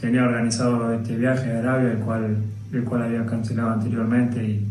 Tenía 0.00 0.24
organizado 0.24 0.92
este 0.94 1.16
viaje 1.16 1.52
a 1.52 1.58
Arabia, 1.60 1.92
el 1.92 1.98
cual, 1.98 2.36
el 2.72 2.84
cual 2.84 3.02
había 3.02 3.24
cancelado 3.26 3.70
anteriormente 3.70 4.42
y, 4.44 4.66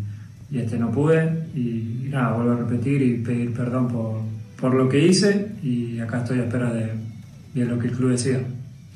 y 0.52 0.60
este 0.60 0.78
no 0.78 0.92
pude. 0.92 1.46
Y, 1.56 2.08
nada, 2.10 2.34
vuelvo 2.34 2.52
a 2.54 2.58
repetir 2.58 3.02
y 3.02 3.18
pedir 3.20 3.54
perdón 3.54 3.88
por, 3.88 4.22
por 4.60 4.74
lo 4.74 4.90
que 4.90 5.06
hice 5.08 5.54
y 5.64 6.00
acá 6.00 6.20
estoy 6.20 6.40
a 6.40 6.44
espera 6.44 6.74
de, 6.74 6.92
de 7.54 7.66
lo 7.66 7.80
que 7.80 7.88
el 7.88 7.94
club 7.94 8.12
decida. 8.12 8.40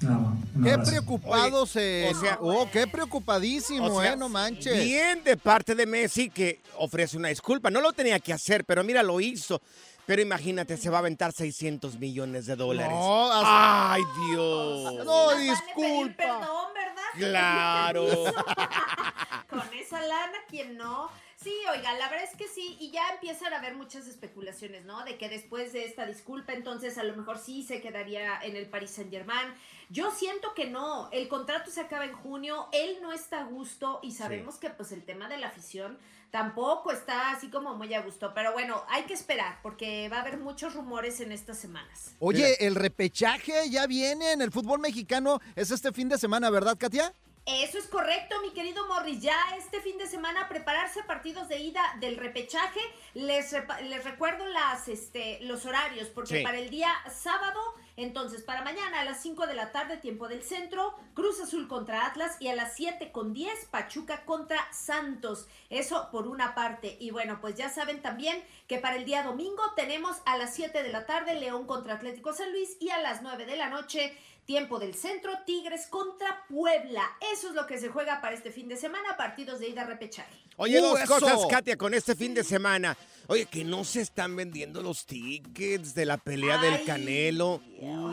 Nada 0.02 0.20
más. 0.20 0.35
Qué 0.64 0.78
preocupado 0.78 1.66
se... 1.66 2.10
o 2.10 2.20
sea- 2.20 2.38
oh, 2.42 2.70
qué 2.72 2.88
preocupadísimo, 2.88 3.88
O 3.88 4.02
sea, 4.02 4.14
eh, 4.14 4.18
no 4.18 4.30
manches. 4.30 4.84
Bien 4.84 5.24
de 5.24 5.36
parte 5.38 5.76
de 5.76 5.86
Messi 5.86 6.30
que 6.30 6.60
ofrece 6.78 7.18
una 7.18 7.28
disculpa. 7.30 7.70
No 7.70 7.82
lo 7.82 7.94
tenía 7.94 8.20
que 8.20 8.34
hacer, 8.34 8.64
pero 8.66 8.84
mira, 8.84 9.04
lo 9.04 9.20
hizo. 9.20 9.62
Pero 10.06 10.22
imagínate, 10.22 10.78
se 10.78 10.90
va 10.92 10.98
a 10.98 11.00
aventar 11.00 11.34
600 11.34 11.98
millones 12.00 12.46
de 12.46 12.56
dólares. 12.56 12.92
No, 12.96 13.32
hasta- 13.32 13.94
¡Ay, 13.94 14.04
Dios! 14.30 14.94
No, 15.04 15.26
Más 15.26 15.36
vale 15.36 15.36
pedir 15.36 15.52
disculpa. 15.52 16.16
perdón, 16.16 16.68
¿verdad? 16.76 17.04
Claro. 17.18 18.06
Con 19.50 19.62
esa 19.74 20.00
lana, 20.02 20.38
¿quién 20.48 20.78
no? 20.78 21.10
Sí, 21.46 21.54
oiga, 21.72 21.94
la 21.94 22.10
verdad 22.10 22.28
es 22.28 22.36
que 22.36 22.48
sí, 22.48 22.76
y 22.80 22.90
ya 22.90 23.08
empiezan 23.14 23.54
a 23.54 23.60
haber 23.60 23.76
muchas 23.76 24.08
especulaciones, 24.08 24.84
¿no? 24.84 25.06
De 25.06 25.20
que 25.20 25.30
después 25.30 25.74
de 25.74 25.86
esta 25.86 26.08
disculpa, 26.08 26.54
entonces 26.54 26.98
a 26.98 27.04
lo 27.04 27.16
mejor 27.16 27.38
sí 27.38 27.62
se 27.62 27.82
quedaría 27.82 28.40
en 28.42 28.56
el 28.56 28.66
Paris 28.66 28.90
Saint 28.90 29.12
Germain. 29.12 29.54
Yo 29.92 30.10
siento 30.10 30.56
que 30.56 30.66
no, 30.66 31.08
el 31.12 31.28
contrato 31.28 31.70
se 31.70 31.82
acaba 31.82 32.06
en 32.06 32.14
junio, 32.14 32.68
él 32.72 32.98
no 33.04 33.14
está 33.14 33.42
a 33.42 33.44
gusto 33.44 34.00
y 34.02 34.14
sabemos 34.14 34.56
que 34.56 34.72
pues 34.72 34.92
el 34.92 35.04
tema 35.04 35.30
de 35.30 35.38
la 35.38 35.50
afición 35.50 36.00
tampoco 36.32 36.92
está 36.92 37.30
así 37.30 37.52
como 37.52 37.76
muy 37.76 37.94
a 37.94 38.02
gusto, 38.02 38.32
pero 38.34 38.52
bueno, 38.52 38.84
hay 38.90 39.04
que 39.04 39.14
esperar 39.14 39.60
porque 39.62 40.10
va 40.10 40.18
a 40.18 40.22
haber 40.22 40.40
muchos 40.40 40.74
rumores 40.74 41.20
en 41.20 41.32
estas 41.32 41.60
semanas. 41.60 42.16
Oye, 42.18 42.66
el 42.66 42.74
repechaje 42.74 43.70
ya 43.70 43.86
viene 43.86 44.32
en 44.32 44.42
el 44.42 44.52
fútbol 44.52 44.80
mexicano. 44.80 45.40
Es 45.56 45.70
este 45.70 45.92
fin 45.92 46.10
de 46.10 46.18
semana, 46.18 46.50
¿verdad, 46.50 46.76
Katia? 46.76 47.14
Eso 47.48 47.78
es 47.78 47.86
correcto, 47.86 48.42
mi 48.42 48.50
querido 48.54 48.88
Morris. 48.88 49.22
Ya 49.22 49.38
este 49.56 49.80
fin 49.80 50.00
de 50.00 50.08
semana 50.08 50.50
prepararse 50.50 51.04
partidos 51.04 51.48
de 51.48 51.60
ida 51.60 51.96
del 52.00 52.18
repechaje. 52.18 52.80
Les, 53.14 53.56
les 53.84 54.04
recuerdo 54.04 54.48
las, 54.48 54.88
este, 54.88 55.38
los 55.42 55.64
horarios, 55.68 56.08
porque 56.10 56.38
Sí. 56.40 56.44
para 56.44 56.58
el 56.58 56.72
día 56.72 56.92
sábado, 57.14 57.62
entonces 57.98 58.42
para 58.42 58.64
mañana 58.64 59.02
a 59.02 59.06
las 59.06 59.22
5 59.22 59.46
de 59.46 59.54
la 59.54 59.72
tarde, 59.72 59.98
tiempo 59.98 60.28
del 60.28 60.42
centro, 60.42 60.96
Cruz 61.14 61.40
Azul 61.40 61.68
contra 61.68 62.08
Atlas 62.08 62.36
y 62.40 62.48
a 62.48 62.56
las 62.56 62.74
7 62.76 63.12
con 63.12 63.32
10, 63.32 63.66
Pachuca 63.66 64.26
contra 64.26 64.58
Santos. 64.74 65.48
Eso 65.70 66.10
por 66.12 66.28
una 66.28 66.56
parte. 66.56 66.98
Y 67.00 67.12
bueno, 67.12 67.40
pues 67.42 67.54
ya 67.56 67.70
saben 67.70 68.02
también 68.02 68.44
que 68.68 68.80
para 68.80 68.96
el 68.96 69.06
día 69.06 69.22
domingo 69.22 69.62
tenemos 69.76 70.18
a 70.26 70.36
las 70.38 70.56
7 70.56 70.82
de 70.82 70.90
la 70.90 71.06
tarde 71.06 71.36
León 71.36 71.68
contra 71.68 71.94
Atlético 71.94 72.34
San 72.34 72.52
Luis 72.52 72.76
y 72.80 72.90
a 72.90 72.98
las 73.02 73.22
9 73.22 73.46
de 73.46 73.56
la 73.56 73.70
noche 73.70 74.18
Tiempo 74.46 74.78
del 74.78 74.94
centro, 74.94 75.32
Tigres 75.46 75.88
contra 75.88 76.46
Puebla. 76.48 77.02
Eso 77.34 77.50
es 77.50 77.56
lo 77.56 77.66
que 77.66 77.80
se 77.80 77.90
juega 77.90 78.22
para 78.22 78.36
este 78.36 78.52
fin 78.52 78.68
de 78.68 78.78
semana, 78.78 79.18
partidos 79.18 79.60
de 79.60 79.70
ida 79.70 79.84
repechaje. 79.86 80.36
Oye, 80.58 80.80
¡Uh, 80.80 80.84
dos 80.84 81.00
eso! 81.02 81.14
cosas, 81.20 81.40
Katia, 81.50 81.76
con 81.78 81.94
este 81.96 82.16
fin 82.16 82.34
de 82.36 82.44
semana. 82.44 82.96
Oye, 83.28 83.48
que 83.48 83.64
no 83.64 83.84
se 83.84 84.02
están 84.02 84.36
vendiendo 84.36 84.84
los 84.84 85.08
tickets 85.08 85.96
de 85.96 86.06
la 86.06 86.18
pelea 86.18 86.60
del 86.60 86.76
Ay, 86.76 86.86
Canelo. 86.86 87.60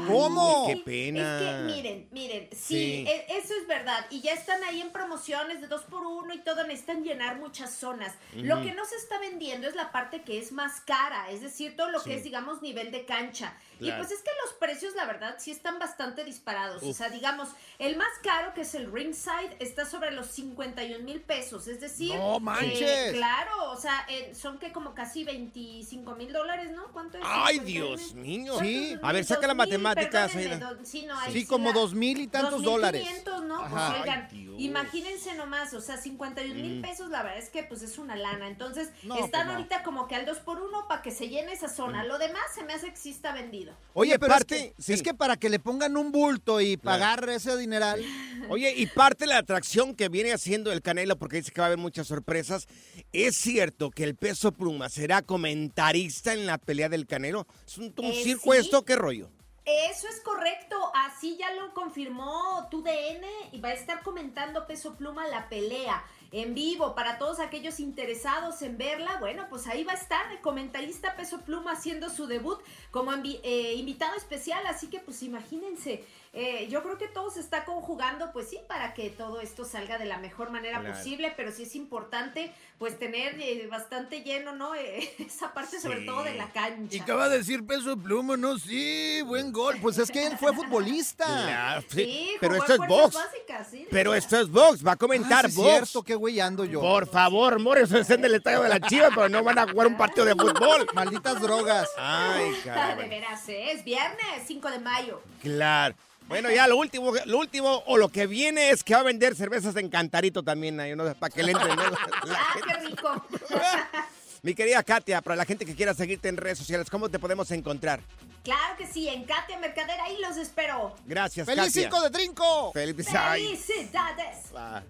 ¿Cómo? 0.09 0.67
Qué 0.69 0.79
pena. 0.79 1.39
Es 1.39 1.43
que 1.69 1.75
miren, 1.75 2.09
miren, 2.13 2.49
sí, 2.53 2.59
Sí. 2.59 3.05
e- 3.07 3.27
eso 3.37 3.53
es 3.61 3.67
verdad. 3.67 4.07
Y 4.11 4.23
ya 4.23 4.33
están 4.33 4.65
ahí 4.65 4.81
en 4.81 4.91
promociones 4.91 5.61
de 5.61 5.67
dos 5.67 5.83
por 5.83 6.07
uno 6.07 6.33
y 6.33 6.39
todo, 6.39 6.65
necesitan 6.67 7.05
llenar 7.05 7.39
muchas 7.39 7.75
zonas. 7.75 8.15
Lo 8.35 8.63
que 8.63 8.73
no 8.73 8.87
se 8.87 8.97
está 8.97 9.19
vendiendo 9.19 9.69
es 9.69 9.75
la 9.75 9.93
parte 9.93 10.23
que 10.23 10.39
es 10.39 10.51
más 10.51 10.81
cara, 10.81 11.31
es 11.31 11.43
decir, 11.43 11.77
todo 11.77 11.91
lo 11.91 12.01
Sí. 12.01 12.09
que 12.09 12.17
es, 12.17 12.25
digamos, 12.25 12.63
nivel 12.63 12.91
de 12.91 13.05
cancha. 13.05 13.55
Y 13.89 13.93
pues 13.93 14.11
es 14.11 14.21
que 14.21 14.31
los 14.45 14.55
precios, 14.55 14.95
la 14.95 15.05
verdad, 15.05 15.37
sí 15.39 15.51
están 15.51 15.79
bastante 15.79 16.25
disparados. 16.25 16.83
O 16.83 16.93
sea, 16.93 17.09
digamos, 17.09 17.49
el 17.79 17.97
más 17.97 18.09
caro, 18.23 18.55
que 18.55 18.63
es 18.63 18.75
el 18.75 18.91
ringside, 18.93 19.57
está 19.59 19.85
sobre 19.87 20.11
los 20.13 20.27
51 20.29 21.05
mil 21.05 21.21
pesos. 21.21 21.67
Es 21.69 21.81
decir, 21.81 22.15
¡No 22.15 22.37
eh, 22.37 22.41
manches! 22.41 23.13
claro, 23.13 23.71
o 23.71 23.77
sea, 23.77 24.07
eh, 24.09 24.35
son 24.35 24.59
que 24.59 24.73
como 24.73 24.95
casi 24.95 25.25
25 25.25 26.15
mil 26.17 26.33
dólares, 26.33 26.71
¿no? 26.73 26.87
¿Cuánto 26.93 27.19
es? 27.19 27.25
Ay, 27.27 27.59
51,000? 27.59 27.65
Dios 27.65 28.15
mío. 28.15 28.59
Sí. 28.61 28.99
A 29.03 29.13
ver, 29.13 29.25
saca 29.25 29.47
la 29.47 29.55
matemática, 29.55 30.29
sí, 30.29 31.05
no, 31.07 31.19
ahí 31.19 31.33
Sí, 31.33 31.47
como 31.47 31.73
dos 31.73 31.95
mil 31.95 32.21
y 32.21 32.27
tantos 32.27 32.63
dólares. 32.63 33.03
2,500, 33.03 33.43
¿no? 33.45 33.69
Pues, 33.69 33.83
oigan, 34.01 34.29
Ay, 34.31 34.55
imagínense 34.59 35.35
nomás, 35.35 35.73
o 35.75 35.81
sea, 35.81 35.97
51 35.97 36.55
mil 36.55 36.79
Mm. 36.79 36.83
pesos, 36.83 37.11
la 37.11 37.23
verdad 37.23 37.39
es 37.39 37.49
que 37.51 37.63
pues 37.65 37.83
es 37.83 37.99
una 37.99 38.17
lana. 38.17 38.49
Entonces, 38.49 38.91
No, 39.03 39.15
están 39.17 39.31
pues, 39.31 39.47
no. 39.47 39.53
ahorita 39.55 39.83
como 39.83 40.09
que 40.09 40.15
al 40.15 40.27
2 40.27 40.39
por 40.41 40.61
1 40.61 40.87
para 40.89 41.03
que 41.03 41.11
se 41.11 41.29
llene 41.29 41.53
esa 41.53 41.67
Mm. 41.67 41.75
zona. 41.77 42.05
Lo 42.05 42.19
demás 42.19 42.43
se 42.55 42.63
me 42.65 42.73
hace 42.75 42.91
que 42.91 42.97
sí 42.97 43.11
está 43.11 43.33
vendido. 43.33 43.72
Oye, 43.95 44.13
Oye, 44.13 44.19
pero 44.19 44.33
parte- 44.33 44.57
es, 44.57 44.63
que, 44.75 44.83
sí. 44.83 44.93
es 44.95 45.03
que 45.03 45.13
para 45.13 45.37
que 45.37 45.51
le 45.51 45.59
pongan 45.59 45.97
un 45.99 46.13
bulto 46.13 46.61
y 46.63 46.77
pagar 46.79 47.29
ese 47.29 47.57
dineral. 47.59 48.03
Oye, 48.49 48.73
y 48.77 48.87
parte 48.87 49.25
de 49.25 49.29
la 49.29 49.39
atracción 49.39 49.95
que 49.95 50.09
viene 50.09 50.33
haciendo 50.33 50.73
el 50.73 50.81
Canelo, 50.81 51.19
porque 51.19 51.37
dice 51.37 51.51
que 51.53 51.61
va 51.61 51.67
a 51.67 51.69
haber 51.69 51.79
muchas 51.79 52.07
sorpresas, 52.07 52.67
¿es 53.13 53.37
cierto 53.37 53.91
que 53.91 54.05
el 54.05 54.17
peso 54.17 54.53
pluma 54.53 54.89
será 54.89 55.21
comentarista 55.23 56.33
en 56.33 56.47
la 56.47 56.59
pelea 56.59 56.89
del 56.89 57.07
Canelo? 57.07 57.47
¿Es 57.67 57.77
un, 57.79 57.93
un 57.99 58.05
Eh, 58.07 58.21
circo 58.25 58.53
sí. 58.55 58.59
esto? 58.61 58.85
¿Qué 58.85 58.97
rollo? 58.97 59.29
Eso 59.65 60.09
es 60.09 60.21
correcto, 60.23 60.77
así 61.07 61.37
ya 61.39 61.53
lo 61.55 61.73
confirmó 61.73 62.67
TUDN 62.71 63.25
y 63.53 63.61
va 63.61 63.69
a 63.69 63.75
estar 63.75 64.03
comentando 64.03 64.67
Peso 64.67 64.95
Pluma 64.97 65.29
la 65.29 65.49
pelea 65.49 66.03
en 66.33 66.55
vivo 66.55 66.95
para 66.95 67.19
todos 67.19 67.39
aquellos 67.41 67.79
interesados 67.81 68.63
en 68.63 68.79
verla. 68.79 69.19
Bueno, 69.21 69.47
pues 69.51 69.67
ahí 69.67 69.85
va 69.85 69.93
a 69.93 69.97
estar 69.97 70.33
el 70.33 70.41
comentarista 70.41 71.15
Peso 71.17 71.41
Pluma 71.43 71.73
haciendo 71.73 72.11
su 72.11 72.27
debut 72.27 72.59
como 72.91 73.13
eh, 73.13 73.75
invitado 73.77 74.15
especial, 74.17 74.67
así 74.67 74.89
que 74.89 74.99
pues 74.99 75.23
imagínense, 75.23 76.05
eh, 76.35 76.67
yo 76.71 76.83
creo 76.83 76.97
que 76.97 77.09
todo 77.09 77.31
se 77.31 77.41
está 77.41 77.67
conjugando, 77.67 78.33
pues 78.33 78.49
sí, 78.49 78.59
para 78.67 78.95
que 78.95 79.11
todo 79.11 79.41
esto 79.43 79.67
salga 79.67 79.99
de 79.99 80.07
la 80.07 80.17
mejor 80.19 80.51
manera 80.51 80.81
Claro. 80.81 80.97
posible, 80.97 81.33
pero 81.37 81.53
sí 81.53 81.65
es 81.65 81.77
importante 81.77 82.53
pues 82.79 82.99
tener 82.99 83.39
eh, 83.41 83.67
bastante 83.71 84.23
lleno, 84.23 84.53
¿no? 84.55 84.75
Eh, 84.75 85.15
esa 85.19 85.53
parte 85.53 85.79
sobre 85.79 86.01
todo 86.07 86.23
de 86.25 86.35
la 86.35 86.51
cancha. 86.51 86.97
Y 86.97 87.01
acaba 87.01 87.29
de 87.29 87.39
decir 87.39 87.65
peso 87.67 87.97
pluma, 87.99 88.37
¿no? 88.39 88.59
Sí, 88.59 89.21
buen 89.27 89.53
gol. 89.53 89.77
Pues 89.83 89.99
es 89.99 90.11
que 90.11 90.27
él 90.27 90.37
fue 90.39 90.55
futbolista. 90.55 91.25
Claro, 91.53 91.83
sí, 91.89 92.05
Sí, 92.05 92.31
pero 92.41 92.57
esto 92.57 92.75
en 92.77 92.83
es 92.83 92.89
box. 92.89 93.15
básicas, 93.15 93.69
sí, 93.71 93.87
Pero 93.91 94.15
esto 94.15 94.39
es 94.41 94.49
box, 94.51 94.85
va 94.87 94.93
a 94.93 94.97
comentar 94.97 95.47
Ah, 95.47 95.49
sí, 95.51 95.57
box. 95.57 95.69
cierto, 95.69 96.03
qué 96.03 96.15
güey 96.23 96.39
ando 96.39 96.65
yo. 96.65 96.81
Por 96.81 97.09
favor, 97.09 97.59
Morris, 97.59 97.91
es 97.91 98.09
en 98.11 98.25
el 98.25 98.37
estadio 98.37 98.63
de 98.63 98.69
la 98.69 98.79
Chivas, 98.81 99.11
pero 99.13 99.29
no 99.29 99.43
van 99.43 99.59
a 99.59 99.69
jugar 99.69 99.89
un 99.89 99.97
partido 99.97 100.25
de 100.25 100.37
fútbol. 100.37 100.87
Malditas 100.95 101.41
drogas. 101.43 101.89
Ay, 101.99 102.51
de 102.55 102.61
caramba. 102.61 103.07
veras, 103.07 103.49
¿eh? 103.49 103.73
es 103.73 103.85
viernes 103.85 104.45
5 104.47 104.71
de 104.71 104.79
mayo. 104.79 105.21
Claro. 105.43 105.97
Bueno, 106.29 106.49
ya 106.53 106.69
lo 106.69 106.77
último, 106.77 107.13
lo 107.27 107.39
último 107.39 107.83
o 107.87 107.97
lo 107.97 108.09
que 108.09 108.29
viene 108.29 108.71
es 108.71 108.85
que 108.85 108.95
va 108.95 109.01
a 109.01 109.03
vender 109.03 109.35
cervezas 109.35 109.75
en 109.75 109.89
Cantarito 109.89 110.45
también, 110.45 110.79
ahí, 110.79 110.95
¿no? 110.95 111.13
para 111.15 111.35
que 111.35 111.43
le 111.43 111.53
entren. 111.53 111.75
¿no? 111.75 111.83
Ah, 112.31 112.55
qué 112.65 112.87
rico. 112.87 113.27
Mi 114.45 114.57
querida 114.57 114.83
Katia, 114.83 115.23
para 115.23 115.37
la 115.37 115.45
gente 115.45 115.65
que 115.65 115.77
quiera 115.77 115.95
seguirte 115.95 116.29
en 116.29 116.37
redes 116.37 116.59
sociales, 116.59 116.91
¿cómo 116.91 117.09
te 117.09 117.21
podemos 117.21 117.49
encontrar? 117.53 118.01
claro 118.43 118.77
que 118.77 118.89
sí, 118.89 119.09
en 119.09 119.23
Katia 119.23 119.57
Mercader, 119.61 120.01
ahí 120.01 120.19
los 120.21 120.37
espero. 120.37 120.97
Gracias, 121.07 121.47
¡Feliz 121.47 121.67
Katia. 121.67 121.83
5 121.85 122.01
de 122.03 122.11
trinco! 122.11 122.73
Feliz 122.73 123.07
ay. 123.15 123.57
¡Felicidades! 123.57 124.39
Ah. 124.57 124.83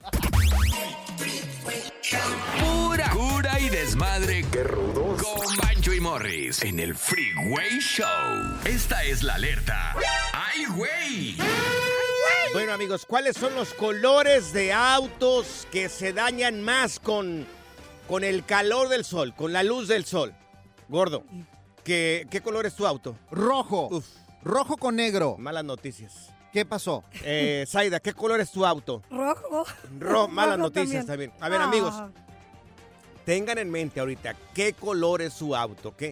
Pura 2.60 3.10
cura 3.10 3.60
y 3.60 3.68
desmadre. 3.68 4.42
Qué 4.50 4.64
rudos. 4.64 5.22
Con 5.22 5.56
Bancho 5.58 5.92
y 5.92 6.00
Morris 6.00 6.62
en 6.62 6.80
el 6.80 6.94
Freeway 6.94 7.78
Show. 7.78 8.58
Esta 8.64 9.04
es 9.04 9.22
la 9.22 9.34
alerta. 9.34 9.94
¡Ay, 10.32 10.64
güey! 10.64 11.36
Bueno, 12.54 12.72
amigos, 12.72 13.04
¿cuáles 13.04 13.36
son 13.36 13.54
los 13.54 13.74
colores 13.74 14.54
de 14.54 14.72
autos 14.72 15.68
que 15.70 15.90
se 15.90 16.14
dañan 16.14 16.62
más 16.62 16.98
con, 16.98 17.46
con 18.12 18.24
el 18.24 18.44
calor 18.44 18.90
del 18.90 19.06
sol, 19.06 19.34
con 19.34 19.54
la 19.54 19.62
luz 19.62 19.88
del 19.88 20.04
sol? 20.04 20.34
Gordo. 20.86 21.24
¿Qué, 21.82 22.26
qué 22.30 22.42
color 22.42 22.66
es 22.66 22.76
tu 22.76 22.86
auto? 22.86 23.16
Rojo. 23.30 23.88
Uf, 23.90 24.06
Rojo 24.44 24.76
con 24.76 24.96
negro. 24.96 25.36
malas 25.38 25.64
noticias. 25.64 26.28
¿Qué 26.52 26.66
pasó? 26.66 27.04
Eh, 27.24 27.64
Zaida, 27.70 28.00
¿qué 28.00 28.12
color 28.12 28.38
es 28.40 28.50
tu 28.52 28.66
auto? 28.66 29.00
Rojo. 29.10 29.64
Ro- 29.98 30.28
malas 30.28 30.58
Rojo 30.58 30.68
noticias 30.68 31.06
también. 31.06 31.30
también. 31.30 31.42
A 31.42 31.48
ver, 31.48 31.60
Ah. 31.62 31.64
amigos, 31.64 31.94
tengan 33.24 33.56
en 33.56 33.70
mente 33.70 33.98
ahorita 33.98 34.36
qué 34.52 34.74
color 34.74 35.22
es 35.22 35.32
su 35.32 35.56
auto, 35.56 35.88
¿ok? 35.88 36.02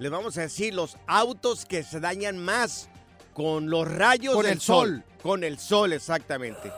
Les 0.00 0.10
vamos 0.10 0.36
a 0.38 0.40
decir 0.40 0.74
los 0.74 0.96
autos 1.06 1.66
que 1.66 1.84
se 1.84 2.00
dañan 2.00 2.36
más 2.36 2.88
con 3.32 3.70
los 3.70 3.86
rayos 3.88 4.34
Con 4.34 4.42
del 4.42 4.54
el 4.54 4.60
sol. 4.60 5.04
Con 5.22 5.44
el 5.44 5.60
sol, 5.60 5.92
exactamente. 5.92 6.72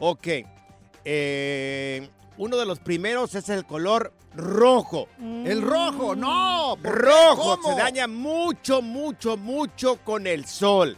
Ok. 0.00 0.26
Eh, 1.06 2.10
uno 2.38 2.56
de 2.56 2.64
los 2.66 2.78
primeros 2.78 3.34
es 3.34 3.48
el 3.50 3.64
color 3.66 4.12
rojo. 4.34 5.08
El 5.20 5.60
rojo, 5.62 6.14
no. 6.16 6.76
¿por 6.82 6.92
qué? 6.94 6.98
Rojo, 7.06 7.58
¿Cómo? 7.60 7.74
se 7.74 7.80
daña 7.80 8.06
mucho, 8.08 8.80
mucho, 8.82 9.36
mucho 9.36 9.96
con 10.04 10.26
el 10.26 10.46
sol. 10.46 10.96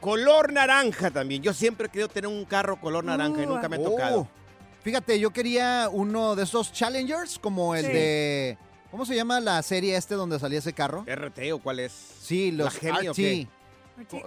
Color 0.00 0.52
naranja 0.52 1.10
también. 1.10 1.42
Yo 1.42 1.52
siempre 1.52 1.86
he 1.86 1.90
querido 1.90 2.08
tener 2.08 2.28
un 2.28 2.44
carro 2.44 2.78
color 2.80 3.04
naranja 3.04 3.42
y 3.42 3.46
Uh, 3.46 3.48
nunca 3.50 3.68
me 3.68 3.76
ha 3.76 3.80
Oh, 3.80 3.84
tocado. 3.84 4.28
Fíjate, 4.82 5.18
yo 5.18 5.30
quería 5.30 5.88
uno 5.90 6.36
de 6.36 6.42
esos 6.44 6.70
Challengers, 6.72 7.38
como 7.38 7.74
el 7.74 7.86
Sí. 7.86 7.92
de. 7.92 8.58
¿Cómo 8.90 9.06
se 9.06 9.16
llama 9.16 9.40
la 9.40 9.60
serie 9.62 9.96
este 9.96 10.14
donde 10.14 10.38
salía 10.38 10.58
ese 10.58 10.72
carro? 10.74 11.04
¿RT 11.06 11.52
o 11.52 11.58
cuál 11.58 11.80
es? 11.80 11.92
Sí, 12.20 12.52
los 12.52 12.66
¿La 12.74 12.80
Gemi 12.92 13.08
o 13.08 13.12
RT. 13.12 13.16
qué? 13.16 13.48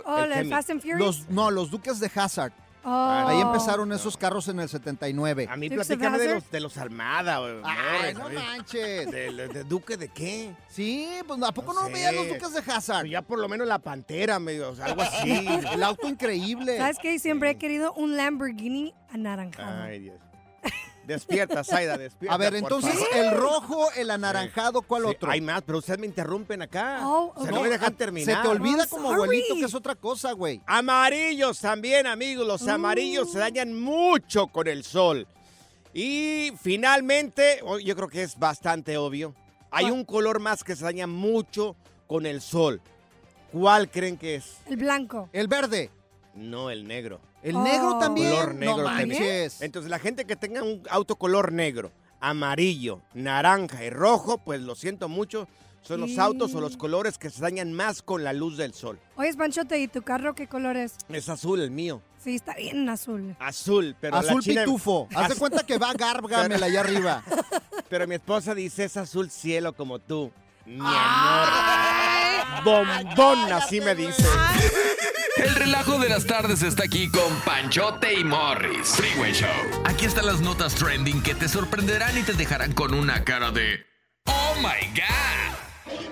Oh, 0.06 0.18
el. 0.24 0.50
Fast 0.50 0.72
and 0.72 0.82
Furious. 0.82 1.00
Los, 1.00 1.30
no, 1.30 1.52
los 1.52 1.70
Duques 1.70 2.00
de 2.00 2.12
Hazard. 2.14 2.52
Oh. 2.84 3.24
Ahí 3.28 3.42
empezaron 3.42 3.92
esos 3.92 4.16
carros 4.16 4.48
en 4.48 4.60
el 4.60 4.70
79. 4.70 5.48
A 5.50 5.58
mí 5.58 5.70
platícame 5.70 6.18
de 6.20 6.36
los, 6.36 6.50
de 6.52 6.60
los 6.62 6.78
Almada. 6.78 7.40
Ay, 7.64 8.14
no 8.14 8.30
manches. 8.30 9.12
¿De, 9.12 9.32
de- 9.34 9.48
de 9.50 9.64
Duque 9.66 9.98
de 9.98 10.08
qué? 10.10 10.56
Sí, 10.70 11.10
pues 11.28 11.42
¿a 11.44 11.52
poco 11.52 11.74
No 11.74 11.82
no, 11.82 11.88
sé. 11.88 11.94
veías 11.94 12.14
los 12.14 12.28
Duques 12.30 12.54
de 12.54 12.72
Hazard? 12.72 13.02
Pues 13.02 13.12
ya 13.12 13.22
por 13.22 13.40
lo 13.40 13.50
menos 13.50 13.68
la 13.68 13.80
pantera, 13.80 14.40
medio, 14.40 14.72
o 14.72 14.76
sea, 14.76 14.86
algo 14.86 15.02
así. 15.02 15.48
El 15.74 15.84
auto 15.84 16.08
increíble. 16.08 16.78
¿Sabes 16.78 16.98
qué? 17.02 17.20
Siempre 17.20 17.50
he 17.52 17.56
querido 17.58 17.94
un 17.94 18.16
Lamborghini 18.16 18.94
anaranjado. 19.12 19.84
Ay, 19.84 20.00
Dios. 20.00 20.16
Despierta, 21.08 21.64
Zaida, 21.64 21.98
despierta. 21.98 22.36
A 22.36 22.38
ver, 22.38 22.54
entonces 22.56 22.94
favor. 22.94 23.08
el 23.16 23.32
rojo, 23.32 23.92
el 23.96 24.12
anaranjado, 24.12 24.82
¿cuál 24.82 25.04
Sí, 25.04 25.10
otro? 25.12 25.32
Hay 25.32 25.42
más, 25.42 25.62
pero 25.64 25.78
ustedes 25.80 25.98
me 26.00 26.06
interrumpen 26.06 26.62
acá. 26.62 27.00
Oh, 27.04 27.32
o 27.36 27.42
sea, 27.42 27.50
ok. 27.52 27.56
no 27.56 27.62
me 27.64 27.70
dejan 27.70 27.92
Se 27.92 27.96
terminar. 27.96 28.42
te 28.44 28.48
olvida 28.50 28.80
I'm 28.84 28.90
como 28.90 29.08
sorry. 29.10 29.22
abuelito 29.24 29.56
que 29.56 29.66
es 29.66 29.74
otra 29.74 29.96
cosa, 29.96 30.34
güey. 30.34 30.62
Amarillos 30.68 31.60
también, 31.60 32.06
amigos. 32.08 32.46
Los 32.46 32.68
amarillos 32.68 33.32
se 33.32 33.40
dañan 33.40 33.80
mucho 33.80 34.48
con 34.48 34.68
el 34.68 34.84
sol. 34.84 35.26
Y 35.94 36.52
finalmente, 36.62 37.60
oh, 37.64 37.80
yo 37.80 37.96
creo 37.96 38.08
que 38.10 38.22
es 38.24 38.38
bastante 38.38 38.98
obvio. 38.98 39.34
Hay 39.72 39.90
un 39.90 40.04
color 40.06 40.40
más 40.40 40.64
que 40.64 40.76
se 40.76 40.84
daña 40.84 41.08
mucho 41.08 41.76
con 42.06 42.26
el 42.26 42.42
sol. 42.42 42.82
¿Cuál 43.52 43.90
creen 43.90 44.18
que 44.18 44.36
es? 44.36 44.58
El 44.68 44.78
blanco. 44.78 45.30
El 45.34 45.48
verde. 45.48 45.90
No, 46.38 46.70
el 46.70 46.88
negro. 46.88 47.20
El 47.44 47.56
Oh. 47.56 47.64
negro 47.64 47.98
también. 48.00 48.30
Color 48.32 48.56
negro 48.56 48.78
no 48.78 48.84
también. 48.84 49.10
manches. 49.10 49.62
Entonces, 49.62 49.90
la 49.90 50.00
gente 50.00 50.26
que 50.26 50.36
tenga 50.36 50.62
un 50.64 50.84
auto 50.90 51.16
color 51.16 51.52
negro, 51.52 51.92
amarillo, 52.20 53.02
naranja 53.14 53.84
y 53.84 53.90
rojo, 53.90 54.38
pues 54.38 54.62
lo 54.62 54.76
siento 54.76 55.10
mucho. 55.10 55.48
Son 55.82 56.02
los 56.02 56.18
autos 56.18 56.54
o 56.54 56.60
los 56.60 56.76
colores 56.76 57.18
que 57.18 57.30
se 57.30 57.42
dañan 57.42 57.72
más 57.72 58.02
con 58.02 58.24
la 58.24 58.34
luz 58.34 58.58
del 58.58 58.74
sol. 58.74 59.00
Oye, 59.16 59.34
Panchote, 59.36 59.80
¿y 59.80 59.88
tu 59.88 60.02
carro 60.02 60.36
qué 60.36 60.46
color 60.48 60.76
es? 60.76 60.96
Es 61.08 61.30
azul 61.30 61.62
el 61.62 61.72
mío. 61.72 62.02
Sí, 62.22 62.36
está 62.36 62.56
bien 62.56 62.90
azul. 62.90 63.36
Azul, 63.40 63.96
pero 64.02 64.16
la 64.16 64.20
Azul 64.30 64.42
china- 64.42 64.64
pitufo. 64.66 65.08
Haz 65.16 65.28
de 65.30 65.34
Az- 65.34 65.40
cuenta 65.40 65.66
que 65.66 65.78
va 65.78 65.94
Gargamel 65.94 66.62
allá 66.62 66.82
arriba. 66.82 67.24
Pero 67.90 68.06
mi 68.06 68.16
esposa 68.16 68.54
dice 68.54 68.84
es 68.84 68.98
azul 68.98 69.30
cielo 69.32 69.72
como 69.74 69.98
tú. 70.00 70.30
Mi 70.66 70.78
amor. 70.78 71.48
Bombón, 72.66 73.54
así 73.54 73.80
me 73.80 73.96
dice. 73.96 74.24
El 75.38 75.56
relajo 75.56 76.00
de 76.00 76.10
las 76.10 76.26
tardes 76.26 76.64
está 76.64 76.84
aquí 76.84 77.10
con 77.10 77.34
Panchote 77.42 78.20
y 78.20 78.24
Morris. 78.24 78.96
Freeway 78.96 79.34
Show. 79.34 79.84
Aquí 79.86 80.06
están 80.06 80.26
las 80.26 80.42
notas 80.42 80.76
trending 80.76 81.22
que 81.22 81.36
te 81.36 81.48
sorprenderán 81.48 82.18
y 82.18 82.24
te 82.24 82.34
dejarán 82.34 82.74
con 82.74 82.94
una 82.94 83.24
cara 83.24 83.52
de 83.52 83.86
Oh 84.26 84.56
my 84.62 84.88
God. 84.96 86.08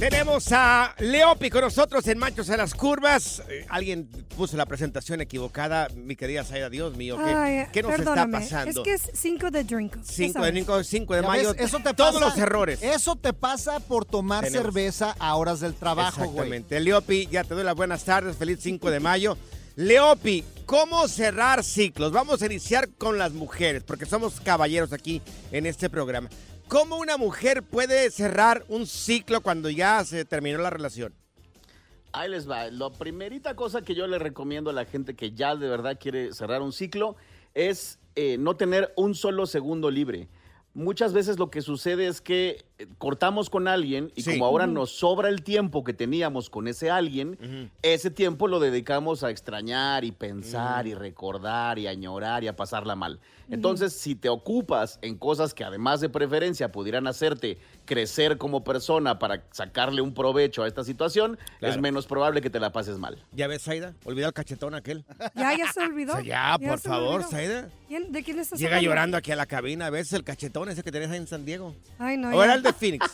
Tenemos 0.00 0.50
a 0.52 0.94
Leopi 0.98 1.50
con 1.50 1.60
nosotros 1.60 2.06
en 2.08 2.16
Machos 2.16 2.48
a 2.48 2.56
las 2.56 2.72
Curvas. 2.72 3.42
Eh, 3.50 3.66
alguien 3.68 4.06
puso 4.34 4.56
la 4.56 4.64
presentación 4.64 5.20
equivocada. 5.20 5.88
Mi 5.94 6.16
querida 6.16 6.42
Saida, 6.42 6.70
Dios 6.70 6.96
mío, 6.96 7.18
¿qué, 7.22 7.30
Ay, 7.34 7.66
qué 7.70 7.82
nos 7.82 7.92
perdóname. 7.92 8.38
está 8.38 8.56
pasando? 8.56 8.82
Es 8.82 8.84
que 8.84 8.94
es 8.94 9.10
5 9.20 9.50
de 9.50 9.62
drink. 9.64 9.96
5 10.02 10.42
de, 10.42 10.52
cinco- 10.52 10.84
cinco 10.84 11.14
de 11.14 11.20
Ya 11.20 11.28
mayo. 11.28 11.52
ves, 11.52 11.60
eso 11.66 11.80
te 11.80 11.92
todos 11.92 12.14
pasa- 12.14 12.26
los 12.26 12.38
errores. 12.38 12.82
Eso 12.82 13.14
te 13.14 13.34
pasa 13.34 13.78
por 13.78 14.06
tomar 14.06 14.44
Tenemos. 14.44 14.62
cerveza 14.64 15.14
a 15.18 15.36
horas 15.36 15.60
del 15.60 15.74
trabajo, 15.74 16.16
güey. 16.22 16.28
Exactamente. 16.30 16.80
Leopi, 16.80 17.26
ya 17.30 17.44
te 17.44 17.52
doy 17.54 17.64
las 17.64 17.74
buenas 17.76 18.02
tardes. 18.02 18.36
Feliz 18.36 18.58
5 18.62 18.90
de 18.90 19.00
mayo. 19.00 19.36
Leopi, 19.76 20.44
¿cómo 20.64 21.08
cerrar 21.08 21.62
ciclos? 21.62 22.10
Vamos 22.10 22.40
a 22.40 22.46
iniciar 22.46 22.88
con 22.96 23.18
las 23.18 23.32
mujeres, 23.32 23.82
porque 23.82 24.06
somos 24.06 24.40
caballeros 24.40 24.94
aquí 24.94 25.20
en 25.52 25.66
este 25.66 25.90
programa. 25.90 26.30
¿Cómo 26.70 26.98
una 26.98 27.16
mujer 27.16 27.64
puede 27.64 28.12
cerrar 28.12 28.64
un 28.68 28.86
ciclo 28.86 29.40
cuando 29.40 29.70
ya 29.70 30.04
se 30.04 30.24
terminó 30.24 30.58
la 30.58 30.70
relación? 30.70 31.12
Ahí 32.12 32.30
les 32.30 32.48
va. 32.48 32.70
La 32.70 32.90
primerita 32.90 33.56
cosa 33.56 33.82
que 33.82 33.96
yo 33.96 34.06
le 34.06 34.20
recomiendo 34.20 34.70
a 34.70 34.72
la 34.72 34.84
gente 34.84 35.16
que 35.16 35.32
ya 35.32 35.56
de 35.56 35.68
verdad 35.68 35.98
quiere 36.00 36.32
cerrar 36.32 36.62
un 36.62 36.72
ciclo 36.72 37.16
es 37.54 37.98
eh, 38.14 38.36
no 38.38 38.54
tener 38.54 38.92
un 38.96 39.16
solo 39.16 39.46
segundo 39.46 39.90
libre. 39.90 40.28
Muchas 40.72 41.12
veces 41.12 41.40
lo 41.40 41.50
que 41.50 41.60
sucede 41.60 42.06
es 42.06 42.20
que 42.20 42.64
cortamos 42.98 43.50
con 43.50 43.68
alguien 43.68 44.12
y 44.14 44.22
Sí. 44.22 44.32
como 44.32 44.46
ahora 44.46 44.66
nos 44.66 44.90
sobra 44.90 45.28
el 45.28 45.42
tiempo 45.42 45.84
que 45.84 45.92
teníamos 45.92 46.50
con 46.50 46.68
ese 46.68 46.90
alguien, 46.90 47.70
ese 47.82 48.10
tiempo 48.10 48.48
lo 48.48 48.60
dedicamos 48.60 49.22
a 49.24 49.30
extrañar 49.30 50.04
y 50.04 50.12
pensar 50.12 50.86
y 50.86 50.94
recordar 50.94 51.78
y 51.78 51.86
añorar 51.86 52.44
y 52.44 52.48
a 52.48 52.56
pasarla 52.56 52.94
mal. 52.96 53.20
Entonces, 53.50 53.92
si 53.92 54.14
te 54.14 54.28
ocupas 54.28 55.00
en 55.02 55.18
cosas 55.18 55.54
que 55.54 55.64
además 55.64 56.00
de 56.00 56.08
preferencia 56.08 56.70
pudieran 56.70 57.08
hacerte 57.08 57.58
crecer 57.84 58.38
como 58.38 58.62
persona 58.62 59.18
para 59.18 59.42
sacarle 59.50 60.02
un 60.02 60.14
provecho 60.14 60.62
a 60.62 60.68
esta 60.68 60.84
situación, 60.84 61.36
Claro. 61.58 61.74
es 61.74 61.80
menos 61.80 62.06
probable 62.06 62.42
que 62.42 62.50
te 62.50 62.60
la 62.60 62.70
pases 62.70 62.98
mal. 62.98 63.18
¿Ya 63.32 63.48
ves, 63.48 63.62
Saida? 63.62 63.94
Olvidó 64.04 64.28
el 64.28 64.32
cachetón 64.34 64.74
aquel. 64.74 65.04
¿Ya, 65.34 65.56
ya 65.56 65.72
se 65.72 65.80
olvidó? 65.80 66.12
O 66.20 66.22
sea, 66.22 66.24
ya, 66.24 66.58
por 66.68 66.78
se 66.78 66.88
favor. 66.88 67.24
Saida. 67.24 67.68
¿Quién- 67.88 68.12
¿De 68.12 68.22
quién 68.22 68.38
estás 68.38 68.58
Llega 68.60 68.76
hablando? 68.76 68.88
llorando 68.90 69.16
aquí 69.16 69.32
a 69.32 69.36
la 69.36 69.46
cabina. 69.46 69.90
¿Ves 69.90 70.12
el 70.12 70.22
cachetón 70.22 70.68
ese 70.68 70.84
que 70.84 70.92
tenés 70.92 71.10
ahí 71.10 71.16
en 71.16 71.26
San 71.26 71.44
Diego? 71.44 71.74
Ay, 71.98 72.16
no. 72.16 72.28
¿O 72.28 72.32
ya. 72.38 72.44
era 72.44 72.54
el 72.54 72.62
de 72.62 72.69
Phoenix? 72.72 73.06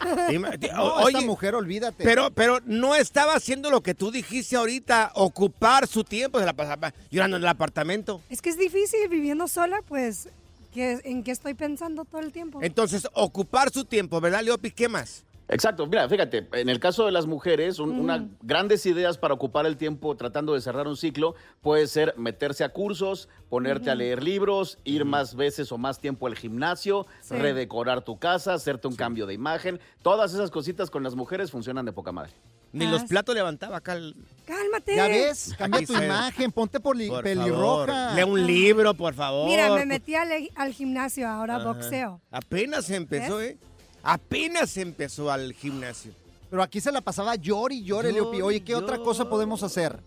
Di- 0.58 0.68
No, 0.68 0.94
oye, 0.96 1.18
esta 1.18 1.20
mujer, 1.26 1.54
olvídate. 1.54 2.04
Pero, 2.04 2.30
pero 2.30 2.60
no 2.64 2.94
estaba 2.94 3.34
haciendo 3.34 3.70
lo 3.70 3.82
que 3.82 3.94
tú 3.94 4.10
dijiste 4.10 4.56
ahorita, 4.56 5.12
ocupar 5.14 5.86
su 5.86 6.04
tiempo, 6.04 6.38
se 6.38 6.46
la 6.46 6.52
pasaba 6.52 6.92
llorando 7.10 7.36
en 7.36 7.42
el 7.42 7.48
apartamento. 7.48 8.20
Es 8.30 8.40
que 8.42 8.50
es 8.50 8.58
difícil 8.58 9.08
viviendo 9.08 9.46
sola, 9.48 9.80
pues, 9.88 10.28
¿qué- 10.72 11.00
¿en 11.04 11.22
qué 11.22 11.30
estoy 11.32 11.54
pensando 11.54 12.04
todo 12.04 12.20
el 12.20 12.32
tiempo? 12.32 12.60
Entonces, 12.62 13.06
ocupar 13.12 13.70
su 13.70 13.84
tiempo, 13.84 14.20
¿verdad, 14.20 14.42
Leopi? 14.42 14.70
¿Qué 14.70 14.88
más? 14.88 15.24
Exacto, 15.46 15.86
mira, 15.86 16.08
fíjate, 16.08 16.48
en 16.52 16.70
el 16.70 16.80
caso 16.80 17.04
de 17.04 17.12
las 17.12 17.26
mujeres, 17.26 17.78
un- 17.78 17.98
una 18.00 18.26
grandes 18.40 18.86
ideas 18.86 19.18
para 19.18 19.34
ocupar 19.34 19.66
el 19.66 19.76
tiempo 19.76 20.16
tratando 20.16 20.54
de 20.54 20.62
cerrar 20.62 20.88
un 20.88 20.96
ciclo 20.96 21.34
puede 21.60 21.86
ser 21.86 22.14
meterse 22.16 22.64
a 22.64 22.70
cursos, 22.70 23.28
ponerte 23.50 23.90
a 23.90 23.94
leer 23.94 24.22
libros, 24.22 24.78
ir 24.84 25.04
más 25.04 25.34
veces 25.34 25.70
o 25.70 25.76
más 25.76 26.00
tiempo 26.00 26.26
al 26.26 26.34
gimnasio, 26.34 27.06
Sí. 27.20 27.34
redecorar 27.36 28.02
tu 28.02 28.18
casa, 28.18 28.54
hacerte 28.54 28.88
un 28.88 28.96
cambio 28.96 29.26
de 29.26 29.34
imagen. 29.34 29.80
Todas 30.02 30.32
esas 30.32 30.50
cositas 30.50 30.88
con 30.90 31.02
las 31.02 31.14
mujeres 31.14 31.50
funcionan 31.50 31.84
de 31.84 31.92
poca 31.92 32.10
madre. 32.10 32.32
Ni 32.72 32.86
Ah, 32.86 32.90
los 32.90 33.04
platos 33.04 33.34
levantaba 33.36 33.80
el- 33.92 34.16
Cálmate. 34.46 34.96
Ya 34.96 35.06
ves, 35.08 35.54
cambia 35.56 35.78
Aquí 35.78 35.86
tu 35.86 35.92
imagen, 35.94 36.50
ponte 36.52 36.80
por 36.80 36.96
Por 37.06 37.22
pelirroja. 37.22 37.86
favor, 37.86 38.14
Lee 38.16 38.22
un 38.24 38.46
libro, 38.46 38.94
por 38.94 39.14
favor. 39.14 39.46
Mira, 39.46 39.72
me 39.74 39.86
metí 39.86 40.14
al, 40.16 40.28
al 40.56 40.72
gimnasio, 40.72 41.28
ahora 41.28 41.56
Ajá. 41.56 41.64
boxeo. 41.66 42.20
Apenas 42.32 42.90
empezó, 42.90 43.40
¿eh? 43.40 43.58
Apenas 44.04 44.76
empezó 44.76 45.30
al 45.32 45.52
gimnasio. 45.54 46.12
Pero 46.50 46.62
aquí 46.62 46.80
se 46.80 46.92
la 46.92 47.00
pasaba 47.00 47.34
llori 47.36 47.78
y 47.78 47.84
llore, 47.84 48.12
Leopi. 48.12 48.42
Oye, 48.42 48.62
¿qué 48.62 48.74
otra 48.76 48.98
cosa 48.98 49.28
podemos 49.28 49.62
hacer? 49.62 49.98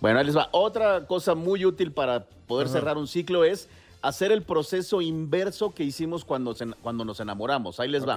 Bueno, 0.00 0.18
ahí 0.18 0.26
les 0.26 0.36
va. 0.36 0.48
Otra 0.52 1.06
cosa 1.06 1.34
muy 1.34 1.64
útil 1.64 1.92
para 1.92 2.24
poder 2.24 2.66
Ajá. 2.66 2.74
cerrar 2.74 2.98
un 2.98 3.06
ciclo 3.06 3.44
es 3.44 3.68
hacer 4.02 4.32
el 4.32 4.42
proceso 4.42 5.00
inverso 5.02 5.74
que 5.74 5.84
hicimos 5.84 6.24
cuando, 6.24 6.54
se- 6.54 6.66
cuando 6.82 7.04
nos 7.04 7.20
enamoramos. 7.20 7.80
Ahí 7.80 7.88
les 7.88 8.08
va. 8.08 8.16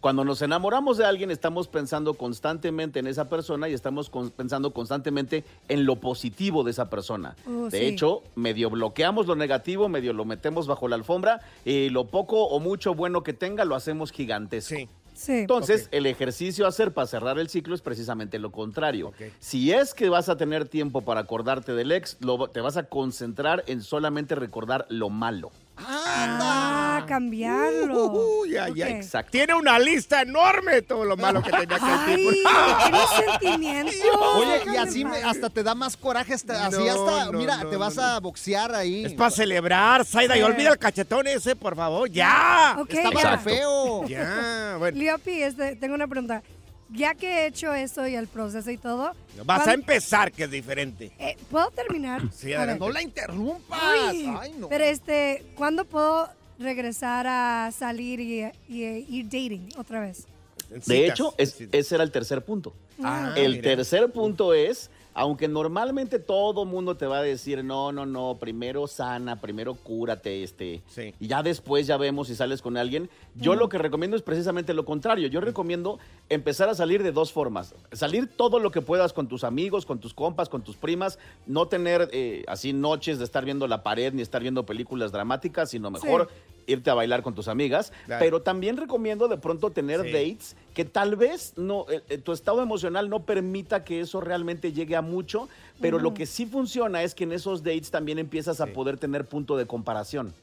Cuando 0.00 0.24
nos 0.24 0.40
enamoramos 0.42 0.98
de 0.98 1.04
alguien, 1.04 1.30
estamos 1.30 1.66
pensando 1.68 2.14
constantemente 2.14 3.00
en 3.00 3.06
esa 3.06 3.28
persona 3.28 3.68
y 3.68 3.72
estamos 3.72 4.08
con- 4.10 4.30
pensando 4.30 4.70
constantemente 4.72 5.44
en 5.68 5.84
lo 5.84 5.96
positivo 5.96 6.62
de 6.64 6.70
esa 6.70 6.88
persona. 6.90 7.34
Oh, 7.48 7.68
de 7.68 7.78
sí. 7.78 7.84
hecho, 7.86 8.22
medio 8.34 8.70
bloqueamos 8.70 9.26
lo 9.26 9.34
negativo, 9.36 9.88
medio 9.88 10.12
lo 10.12 10.24
metemos 10.24 10.66
bajo 10.66 10.86
la 10.88 10.96
alfombra 10.96 11.40
y 11.64 11.88
lo 11.90 12.04
poco 12.04 12.44
o 12.44 12.60
mucho 12.60 12.94
bueno 12.94 13.22
que 13.22 13.32
tenga 13.32 13.64
lo 13.64 13.74
hacemos 13.74 14.12
gigantesco. 14.12 14.76
Sí. 14.76 14.88
Sí. 15.16 15.32
Entonces, 15.32 15.88
el 15.92 16.04
ejercicio 16.06 16.66
a 16.66 16.68
hacer 16.68 16.92
para 16.92 17.06
cerrar 17.06 17.38
el 17.38 17.48
ciclo 17.48 17.74
es 17.74 17.80
precisamente 17.80 18.38
lo 18.38 18.52
contrario. 18.52 19.12
Si 19.40 19.72
es 19.72 19.94
que 19.94 20.08
vas 20.10 20.28
a 20.28 20.36
tener 20.36 20.68
tiempo 20.68 21.00
para 21.02 21.20
acordarte 21.20 21.72
del 21.72 21.90
ex, 21.90 22.18
lo- 22.20 22.48
te 22.48 22.60
vas 22.60 22.76
a 22.76 22.84
concentrar 22.84 23.64
en 23.66 23.82
solamente 23.82 24.34
recordar 24.34 24.86
lo 24.90 25.08
malo. 25.08 25.50
Ah, 25.78 27.04
cambiarlo. 27.06 28.06
Uh, 28.06 28.46
ya, 28.46 28.68
ya. 28.68 28.86
Ok. 28.86 28.90
Exacto. 28.92 29.30
Tiene 29.32 29.54
una 29.54 29.78
lista 29.78 30.22
enorme 30.22 30.72
de 30.74 30.82
todo 30.82 31.04
lo 31.04 31.16
malo 31.16 31.42
que 31.42 31.50
tenía 31.50 31.66
que 31.66 31.76
Ay, 31.80 32.42
tiene 32.82 32.98
sentimientos. 33.30 33.94
Oye, 34.36 34.62
y 34.72 34.76
así 34.76 35.04
me- 35.04 35.22
hasta 35.22 35.50
te 35.50 35.62
da 35.62 35.74
más 35.74 35.96
coraje, 35.96 36.34
hasta, 36.34 36.66
así 36.66 36.88
hasta, 36.88 37.26
no, 37.26 37.32
mira, 37.38 37.58
no, 37.62 37.68
te 37.70 37.76
vas 37.76 37.96
no, 37.96 38.02
a 38.02 38.20
boxear 38.20 38.74
ahí. 38.74 39.04
Es 39.04 39.12
para 39.14 39.30
celebrar, 39.30 40.04
Zaida. 40.04 40.34
Y 40.36 40.40
Sí. 40.40 40.44
olvida 40.44 40.70
el 40.70 40.78
cachetón 40.78 41.26
ese, 41.26 41.56
por 41.56 41.76
favor. 41.76 42.08
¡Ya! 42.10 42.76
Ok, 42.78 42.94
Estaba 42.94 43.22
ya. 43.22 43.38
feo. 43.38 44.06
Ya, 44.08 44.76
bueno. 44.78 44.98
Leopi, 44.98 45.42
este, 45.42 45.76
tengo 45.76 45.94
una 45.94 46.06
pregunta. 46.06 46.42
Ya 46.90 47.14
que 47.14 47.26
he 47.28 47.46
hecho 47.46 47.74
eso 47.74 48.06
y 48.06 48.14
el 48.14 48.28
proceso 48.28 48.70
y 48.70 48.76
todo, 48.78 49.12
Vas 49.44 49.60
a 49.60 49.64
¿cuándo- 49.64 49.72
empezar, 49.72 50.30
que 50.32 50.44
es 50.44 50.50
diferente. 50.50 51.10
eh, 51.18 51.36
¿puedo 51.50 51.70
terminar? 51.72 52.22
Sí, 52.32 52.46
A 52.52 52.60
ver. 52.60 52.70
adelante. 52.70 52.84
No 52.86 52.90
la 52.92 53.02
interrumpas. 53.02 53.80
Ay, 53.82 54.32
Ay, 54.40 54.54
no. 54.56 54.68
Pero 54.68 54.84
este, 54.84 55.44
¿cuándo 55.56 55.84
puedo 55.84 56.28
regresar 56.58 57.26
a 57.26 57.70
salir 57.76 58.20
y, 58.20 58.44
y- 58.68 58.84
y 58.84 59.06
ir 59.18 59.24
dating 59.24 59.68
otra 59.76 60.00
vez? 60.00 60.26
En 60.70 60.76
De 60.78 60.82
citas. 60.82 61.10
hecho, 61.10 61.34
es- 61.38 61.56
ese 61.72 61.94
era 61.96 62.04
el 62.04 62.10
tercer 62.12 62.44
punto. 62.44 62.72
Ah, 63.02 63.34
el 63.36 63.56
mira. 63.56 63.62
tercer 63.76 64.10
punto 64.10 64.54
es, 64.54 64.88
aunque 65.18 65.48
normalmente 65.48 66.18
todo 66.18 66.66
mundo 66.66 66.98
te 66.98 67.06
va 67.06 67.18
a 67.18 67.22
decir, 67.22 67.64
no, 67.64 67.90
no, 67.90 68.04
no, 68.04 68.36
primero 68.38 68.86
sana, 68.86 69.40
primero 69.40 69.74
cúrate, 69.74 70.42
este, 70.42 70.82
Sí. 70.88 71.14
y 71.18 71.26
ya 71.26 71.42
después 71.42 71.86
ya 71.86 71.96
vemos 71.96 72.28
si 72.28 72.34
sales 72.34 72.60
con 72.60 72.76
alguien. 72.76 73.08
Yo 73.34 73.54
lo 73.54 73.70
que 73.70 73.78
recomiendo 73.78 74.14
es 74.14 74.22
precisamente 74.22 74.74
lo 74.74 74.84
contrario. 74.84 75.28
Yo 75.28 75.40
recomiendo 75.40 75.98
empezar 76.28 76.68
a 76.68 76.74
salir 76.74 77.02
de 77.02 77.12
dos 77.12 77.32
formas. 77.32 77.74
Salir 77.92 78.28
todo 78.28 78.58
lo 78.58 78.70
que 78.70 78.82
puedas 78.82 79.14
con 79.14 79.26
tus 79.26 79.42
amigos, 79.42 79.86
con 79.86 80.00
tus 80.00 80.12
compas, 80.12 80.50
con 80.50 80.60
tus 80.60 80.76
primas, 80.76 81.18
no 81.46 81.66
tener 81.66 82.10
eh, 82.12 82.44
así 82.46 82.74
noches 82.74 83.18
de 83.18 83.24
estar 83.24 83.42
viendo 83.42 83.66
la 83.66 83.82
pared 83.82 84.12
ni 84.12 84.20
estar 84.20 84.42
viendo 84.42 84.66
películas 84.66 85.12
dramáticas, 85.12 85.70
sino 85.70 85.90
mejor 85.90 86.28
irte 86.66 86.90
a 86.90 86.94
bailar 86.94 87.22
con 87.22 87.34
tus 87.34 87.48
amigas. 87.48 87.92
Claro. 88.06 88.24
Pero 88.24 88.42
también 88.42 88.76
recomiendo 88.76 89.28
de 89.28 89.36
pronto 89.38 89.70
tener 89.70 90.02
Sí. 90.02 90.12
dates 90.12 90.56
que 90.74 90.84
tal 90.84 91.16
vez 91.16 91.54
no, 91.56 91.86
eh, 91.90 92.02
eh, 92.10 92.18
tu 92.18 92.32
estado 92.32 92.62
emocional 92.62 93.08
no 93.08 93.20
permita 93.24 93.82
que 93.84 94.00
eso 94.00 94.20
realmente 94.20 94.72
llegue 94.72 94.94
a 94.94 95.00
mucho, 95.00 95.48
pero 95.80 95.98
lo 95.98 96.12
que 96.12 96.26
sí 96.26 96.44
funciona 96.46 97.02
es 97.02 97.14
que 97.14 97.24
en 97.24 97.32
esos 97.32 97.62
dates 97.62 97.90
también 97.90 98.18
empiezas 98.18 98.60
a 98.60 98.66
poder 98.66 98.98
tener 98.98 99.24
punto 99.26 99.56
de 99.56 99.66
comparación. 99.66 100.34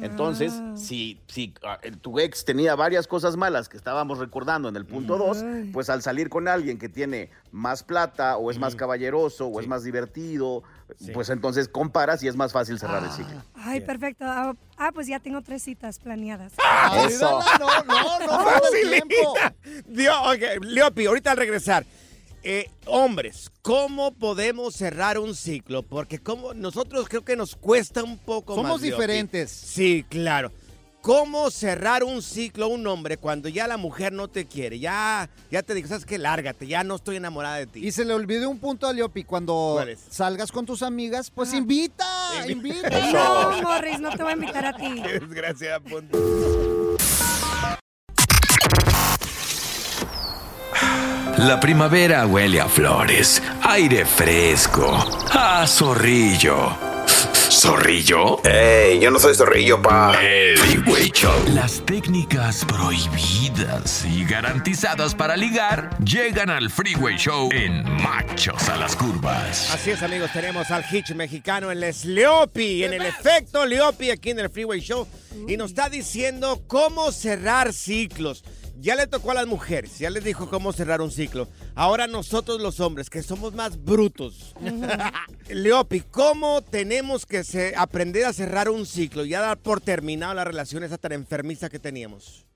Entonces, 0.00 0.52
Ah. 0.54 0.74
si, 0.76 1.18
si 1.26 1.52
eh, 1.82 1.92
tu 2.00 2.18
ex 2.20 2.44
tenía 2.44 2.74
varias 2.76 3.06
cosas 3.06 3.36
malas 3.36 3.68
que 3.68 3.76
estábamos 3.76 4.18
recordando 4.18 4.68
en 4.68 4.76
el 4.76 4.84
punto 4.84 5.16
2, 5.18 5.42
Ay. 5.42 5.70
pues 5.72 5.90
al 5.90 6.02
salir 6.02 6.28
con 6.28 6.46
alguien 6.48 6.78
que 6.78 6.88
tiene 6.88 7.30
más 7.52 7.82
plata 7.82 8.36
o 8.36 8.50
es 8.50 8.58
más 8.58 8.76
caballeroso 8.76 9.46
o 9.46 9.60
es 9.60 9.66
más 9.66 9.82
divertido, 9.84 10.62
Sí. 10.98 11.12
pues 11.12 11.28
entonces 11.30 11.68
comparas 11.68 12.22
y 12.22 12.28
es 12.28 12.36
más 12.36 12.52
fácil 12.52 12.78
cerrar 12.78 13.04
el 13.04 13.10
ciclo. 13.10 13.42
Ay, 13.54 13.80
perfecto. 13.80 14.24
Ah, 14.26 14.54
ah, 14.76 14.90
pues 14.92 15.06
ya 15.06 15.20
tengo 15.20 15.42
tres 15.42 15.62
citas 15.62 15.98
planeadas. 15.98 16.52
Eso. 17.08 17.40
Dala, 17.58 17.84
No, 17.86 18.18
no, 18.18 18.26
no, 18.26 18.44
no, 18.44 18.60
el 18.82 18.90
tiempo. 18.90 19.34
Dio, 19.86 20.22
ok, 20.22 20.64
Leopi, 20.64 21.06
ahorita 21.06 21.32
al 21.32 21.36
regresar. 21.36 21.84
Eh, 22.42 22.70
hombres, 22.86 23.50
¿cómo 23.60 24.12
podemos 24.14 24.74
cerrar 24.74 25.18
un 25.18 25.34
ciclo? 25.34 25.82
Porque 25.82 26.18
como 26.18 26.54
nosotros 26.54 27.06
creo 27.08 27.22
que 27.22 27.36
nos 27.36 27.54
cuesta 27.54 28.02
un 28.02 28.16
poco 28.16 28.56
más. 28.56 28.62
Somos 28.64 28.80
Leopi. 28.80 28.96
diferentes. 28.96 29.50
Sí, 29.50 30.06
claro. 30.08 30.50
¿Cómo 31.02 31.50
cerrar 31.50 32.04
un 32.04 32.20
ciclo 32.20 32.66
a 32.66 32.68
un 32.68 32.86
hombre 32.86 33.16
cuando 33.16 33.48
ya 33.48 33.66
la 33.66 33.78
mujer 33.78 34.12
no 34.12 34.28
te 34.28 34.46
quiere? 34.46 34.78
Ya, 34.78 35.30
ya 35.50 35.62
te 35.62 35.72
digo, 35.72 35.88
¿sabes 35.88 36.04
qué? 36.04 36.18
Lárgate, 36.18 36.66
ya 36.66 36.84
no 36.84 36.96
estoy 36.96 37.16
enamorada 37.16 37.56
de 37.56 37.66
ti. 37.66 37.86
Y 37.86 37.92
se 37.92 38.04
le 38.04 38.12
olvidó 38.12 38.50
un 38.50 38.58
punto 38.58 38.86
a 38.86 38.92
Leopi. 38.92 39.24
Cuando 39.24 39.82
salgas 40.10 40.52
con 40.52 40.66
tus 40.66 40.82
amigas, 40.82 41.30
pues 41.30 41.54
invita, 41.54 42.06
invita. 42.48 42.90
No, 43.10 43.62
Morris, 43.62 43.98
no 43.98 44.10
te 44.10 44.22
voy 44.22 44.32
a 44.32 44.34
invitar 44.34 44.66
a 44.66 44.76
ti. 44.76 45.02
Qué 45.02 45.20
desgracia, 45.20 45.80
punto. 45.80 46.18
La 51.38 51.58
primavera 51.58 52.26
huele 52.26 52.60
a 52.60 52.68
flores, 52.68 53.42
aire 53.62 54.04
fresco, 54.04 54.92
a 55.32 55.66
zorrillo. 55.66 56.89
¿Zorrillo? 57.60 58.42
¡Ey! 58.42 58.98
Yo 59.00 59.10
no 59.10 59.18
soy 59.18 59.34
zorrillo, 59.34 59.82
pa. 59.82 60.18
El 60.18 60.56
Freeway 60.56 61.10
Show. 61.10 61.30
Las 61.52 61.84
técnicas 61.84 62.64
prohibidas 62.64 64.02
y 64.06 64.24
garantizadas 64.24 65.14
para 65.14 65.36
ligar 65.36 65.90
llegan 66.02 66.48
al 66.48 66.70
Freeway 66.70 67.18
Show 67.18 67.50
en 67.52 67.84
Machos 68.02 68.66
a 68.70 68.76
las 68.76 68.96
Curvas. 68.96 69.70
Así 69.74 69.90
es, 69.90 70.02
amigos, 70.02 70.32
tenemos 70.32 70.70
al 70.70 70.86
hitch 70.90 71.10
mexicano, 71.12 71.70
el 71.70 71.82
es 71.82 72.06
Leopi, 72.06 72.82
en 72.82 72.94
el 72.94 73.02
efecto 73.02 73.66
Leopi 73.66 74.10
aquí 74.10 74.30
en 74.30 74.38
el 74.38 74.48
Freeway 74.48 74.80
Show, 74.80 75.06
y 75.46 75.58
nos 75.58 75.72
está 75.72 75.90
diciendo 75.90 76.62
cómo 76.66 77.12
cerrar 77.12 77.74
ciclos. 77.74 78.42
Ya 78.80 78.96
le 78.96 79.06
tocó 79.06 79.32
a 79.32 79.34
las 79.34 79.46
mujeres, 79.46 79.98
ya 79.98 80.08
les 80.08 80.24
dijo 80.24 80.48
cómo 80.48 80.72
cerrar 80.72 81.02
un 81.02 81.10
ciclo. 81.10 81.48
Ahora 81.74 82.06
nosotros 82.06 82.60
los 82.62 82.80
hombres, 82.80 83.10
que 83.10 83.22
somos 83.22 83.52
más 83.54 83.84
brutos. 83.84 84.54
Leopi, 85.48 86.00
¿cómo 86.00 86.62
tenemos 86.62 87.26
que 87.26 87.44
se- 87.44 87.74
aprender 87.76 88.24
a 88.24 88.32
cerrar 88.32 88.70
un 88.70 88.86
ciclo 88.86 89.24
y 89.26 89.34
a 89.34 89.40
dar 89.40 89.58
por 89.58 89.80
terminado 89.82 90.32
la 90.32 90.44
relación 90.44 90.82
esa 90.82 90.96
tan 90.96 91.12
enfermiza 91.12 91.68
que 91.68 91.78
teníamos? 91.78 92.46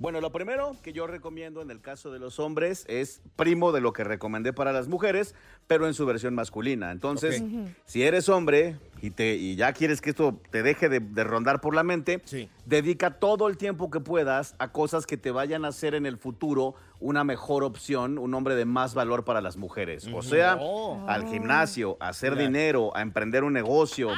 Bueno, 0.00 0.20
lo 0.22 0.32
primero 0.32 0.76
que 0.82 0.92
yo 0.94 1.06
recomiendo 1.06 1.60
en 1.60 1.70
el 1.70 1.80
caso 1.82 2.10
de 2.10 2.18
los 2.18 2.38
hombres 2.38 2.84
es 2.88 3.20
primo 3.36 3.70
de 3.70 3.82
lo 3.82 3.92
que 3.92 4.02
recomendé 4.02 4.52
para 4.54 4.72
las 4.72 4.88
mujeres, 4.88 5.34
pero 5.70 5.86
en 5.86 5.94
su 5.94 6.04
versión 6.04 6.34
masculina. 6.34 6.90
Entonces, 6.90 7.44
si 7.84 8.02
eres 8.02 8.28
hombre 8.28 8.76
y, 9.00 9.10
te, 9.10 9.36
y 9.36 9.54
ya 9.54 9.72
quieres 9.72 10.00
que 10.00 10.10
esto 10.10 10.36
te 10.50 10.64
deje 10.64 10.88
de, 10.88 10.98
de 10.98 11.22
rondar 11.22 11.60
por 11.60 11.76
la 11.76 11.84
mente, 11.84 12.20
Sí. 12.24 12.50
dedica 12.66 13.20
todo 13.20 13.46
el 13.46 13.56
tiempo 13.56 13.88
que 13.88 14.00
puedas 14.00 14.56
a 14.58 14.72
cosas 14.72 15.06
que 15.06 15.16
te 15.16 15.30
vayan 15.30 15.64
a 15.64 15.68
hacer 15.68 15.94
en 15.94 16.06
el 16.06 16.16
futuro 16.16 16.74
una 16.98 17.22
mejor 17.22 17.62
opción, 17.62 18.18
un 18.18 18.34
hombre 18.34 18.56
de 18.56 18.64
más 18.64 18.94
valor 18.94 19.24
para 19.24 19.40
las 19.40 19.56
mujeres. 19.56 20.08
O 20.12 20.22
sea, 20.22 20.56
Oh. 20.60 21.04
al 21.06 21.28
gimnasio, 21.28 21.96
a 22.00 22.08
hacer 22.08 22.34
dinero, 22.36 22.90
a 22.96 23.02
emprender 23.02 23.44
un 23.44 23.52
negocio, 23.52 24.10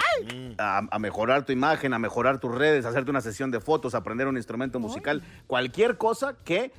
a, 0.56 0.78
a 0.90 0.98
mejorar 0.98 1.44
tu 1.44 1.52
imagen, 1.52 1.92
a 1.92 1.98
mejorar 1.98 2.38
tus 2.40 2.54
redes, 2.54 2.86
a 2.86 2.88
hacerte 2.88 3.10
una 3.10 3.20
sesión 3.20 3.50
de 3.50 3.60
fotos, 3.60 3.94
a 3.94 3.98
aprender 3.98 4.26
un 4.26 4.38
instrumento 4.38 4.80
musical, 4.80 5.22
cualquier 5.46 5.98
cosa 5.98 6.34
que 6.46 6.72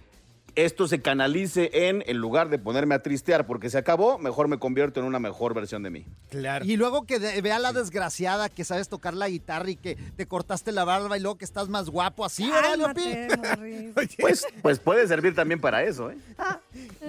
esto 0.55 0.87
se 0.87 1.01
canalice 1.01 1.69
en, 1.89 2.03
en 2.05 2.17
lugar 2.17 2.49
de 2.49 2.59
ponerme 2.59 2.95
a 2.95 3.01
tristear 3.01 3.45
porque 3.47 3.69
se 3.69 3.77
acabó, 3.77 4.17
mejor 4.19 4.47
me 4.47 4.59
convierto 4.59 4.99
en 4.99 5.05
una 5.05 5.19
mejor 5.19 5.53
versión 5.53 5.81
de 5.83 5.89
mí. 5.89 6.05
Claro. 6.29 6.63
Y 6.65 6.77
luego 6.77 7.05
que 7.05 7.19
de- 7.19 7.41
vea 7.41 7.55
a 7.55 7.59
la 7.59 7.73
desgraciada 7.73 8.49
que 8.49 8.63
sabes 8.63 8.89
tocar 8.89 9.13
la 9.13 9.29
guitarra 9.29 9.69
y 9.69 9.75
que 9.75 9.95
te 9.95 10.27
cortaste 10.27 10.71
la 10.71 10.83
barba 10.83 11.17
y 11.17 11.21
luego 11.21 11.37
que 11.37 11.45
estás 11.45 11.69
más 11.69 11.89
guapo 11.89 12.23
así, 12.25 12.49
¿verdad, 12.49 12.75
Leopi? 12.77 13.93
Pues, 14.19 14.45
pues 14.61 14.79
puede 14.79 15.07
servir 15.07 15.33
también 15.35 15.59
para 15.59 15.83
eso, 15.83 16.11
¿eh? 16.11 16.17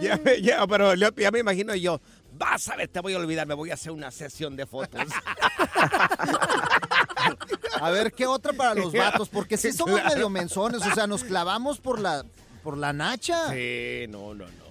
Ya, 0.01 0.17
me- 0.25 0.41
ya, 0.43 0.67
pero 0.67 0.95
Leopi, 0.95 1.23
ya 1.23 1.31
me 1.31 1.39
imagino 1.41 1.75
yo. 1.75 2.01
Vas 2.37 2.69
a 2.69 2.75
ver, 2.77 2.89
te 2.89 2.99
voy 2.99 3.15
a 3.15 3.19
olvidar, 3.19 3.47
me 3.47 3.55
voy 3.55 3.71
a 3.71 3.75
hacer 3.75 3.93
una 3.93 4.11
sesión 4.11 4.57
de 4.57 4.67
fotos. 4.67 5.03
A 7.81 7.91
ver, 7.91 8.13
¿qué 8.13 8.27
otra 8.27 8.53
para 8.53 8.75
los 8.75 8.93
vatos? 8.93 9.29
Porque 9.29 9.57
sí 9.57 9.73
somos 9.77 10.01
Claro. 10.01 10.15
medio 10.15 10.31
menzones, 10.31 10.83
o 10.87 10.95
sea, 10.95 11.07
nos 11.07 11.25
clavamos 11.25 11.79
por 11.81 12.01
la, 12.01 12.25
por 12.65 12.77
la 12.79 12.93
nacha. 12.93 13.51
Sí, 13.53 14.07
no, 14.09 14.35
no, 14.35 14.47
no. 14.47 14.65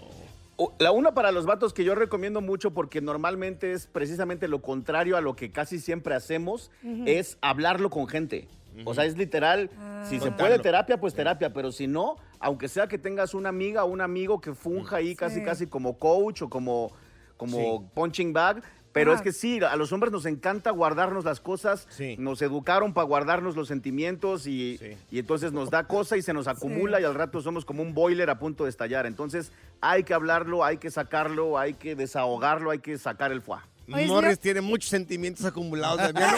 La 0.80 0.92
una 0.92 1.14
para 1.14 1.32
los 1.32 1.46
vatos 1.46 1.74
que 1.74 1.84
yo 1.84 1.96
recomiendo 1.96 2.42
mucho 2.42 2.72
porque 2.72 3.02
normalmente 3.02 3.72
es 3.74 3.88
precisamente 3.88 4.48
lo 4.48 4.62
contrario 4.62 5.16
a 5.18 5.22
lo 5.22 5.36
que 5.36 5.52
casi 5.52 5.80
siempre 5.80 6.16
hacemos, 6.16 6.72
es 7.06 7.38
hablarlo 7.42 7.90
con 7.90 8.08
gente. 8.08 8.48
O 8.86 8.94
sea, 8.96 9.06
es 9.06 9.18
literal, 9.18 9.70
si 10.10 10.20
se 10.20 10.32
puede 10.32 10.58
terapia, 10.60 11.00
pues 11.00 11.14
terapia, 11.14 11.54
pero 11.54 11.72
si 11.72 11.86
no, 11.88 12.16
aunque 12.40 12.68
sea 12.68 12.88
que 12.88 12.98
tengas 12.98 13.34
una 13.36 13.50
amiga 13.50 13.84
o 13.84 13.88
un 13.88 14.02
amigo 14.02 14.42
que 14.42 14.54
funja 14.56 14.98
ahí 14.98 15.16
casi 15.16 15.40
Sí. 15.40 15.46
casi 15.46 15.68
como 15.68 15.98
coach 16.00 16.42
o 16.42 16.50
como, 16.50 16.92
como 17.38 17.58
Sí. 17.58 17.86
punching 17.94 18.34
bag, 18.34 18.64
pero 18.94 19.12
Ah. 19.12 19.16
es 19.16 19.22
que 19.22 19.32
sí, 19.34 19.60
a 19.62 19.76
los 19.76 19.92
hombres 19.92 20.12
nos 20.14 20.26
encanta 20.26 20.70
guardarnos 20.72 21.26
las 21.26 21.40
cosas, 21.42 21.88
Sí. 21.90 22.16
nos 22.18 22.42
educaron 22.42 22.94
para 22.94 23.06
guardarnos 23.06 23.56
los 23.56 23.68
sentimientos 23.68 24.48
y, 24.48 24.78
Sí. 24.78 24.96
y 25.12 25.20
entonces 25.20 25.52
nos 25.52 25.70
da 25.70 25.84
cosa 25.86 26.16
y 26.16 26.22
se 26.22 26.32
nos 26.34 26.48
acumula 26.48 27.02
y 27.02 27.04
al 27.04 27.16
rato 27.16 27.42
somos 27.42 27.66
como 27.66 27.82
un 27.82 27.94
boiler 27.94 28.30
a 28.30 28.40
punto 28.40 28.64
de 28.64 28.70
estallar. 28.70 29.06
Entonces 29.06 29.52
hay 29.82 30.04
que 30.04 30.14
hablarlo, 30.14 30.64
hay 30.64 30.78
que 30.78 30.90
sacarlo, 30.92 31.58
hay 31.58 31.74
que 31.74 31.96
desahogarlo, 31.96 32.72
hay 32.72 32.80
que 32.80 32.98
sacar 32.98 33.32
el 33.32 33.42
fuá. 33.42 33.68
Oye, 33.92 34.08
Morris 34.08 34.30
Leo- 34.30 34.38
tiene 34.38 34.62
muchos 34.62 34.90
sentimientos 34.90 35.44
acumulados. 35.46 35.98
también. 35.98 36.30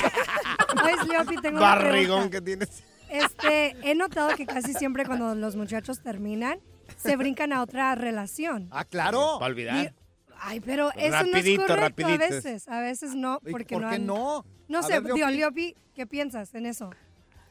Oye, 0.84 1.12
Leopi, 1.12 1.36
tengo 1.42 1.58
una 1.58 1.76
Barrigón 1.76 2.30
que 2.32 2.42
tienes. 2.42 2.84
Este, 3.10 3.76
he 3.84 3.94
notado 3.96 4.36
que 4.36 4.46
casi 4.46 4.74
siempre 4.74 5.06
cuando 5.06 5.36
los 5.36 5.56
muchachos 5.56 6.00
terminan, 6.02 6.60
se 6.98 7.16
brincan 7.18 7.54
a 7.54 7.62
otra 7.62 7.94
relación. 7.96 8.68
Ah, 8.72 8.84
claro. 8.84 9.38
Para 9.40 9.52
olvidar. 9.52 9.94
Ay, 10.40 10.60
pero 10.60 10.90
eso 10.92 11.00
no 11.00 11.06
es 11.06 11.12
Rapidito, 11.34 11.62
correcto 11.68 12.04
rapidito. 12.04 12.24
a 12.24 12.28
veces. 12.28 12.68
A 12.68 12.80
veces 12.82 13.16
no, 13.16 13.40
¿Y 13.46 13.52
porque 13.52 13.76
¿Por 13.76 13.84
no 13.84 13.90
qué 13.90 13.96
han- 13.96 14.06
no? 14.06 14.46
No 14.68 14.80
A 14.80 14.84
sé, 14.84 15.00
ver. 15.00 15.14
Leopi, 15.32 15.76
¿qué 15.94 16.06
piensas 16.06 16.54
en 16.56 16.66
eso? 16.66 16.90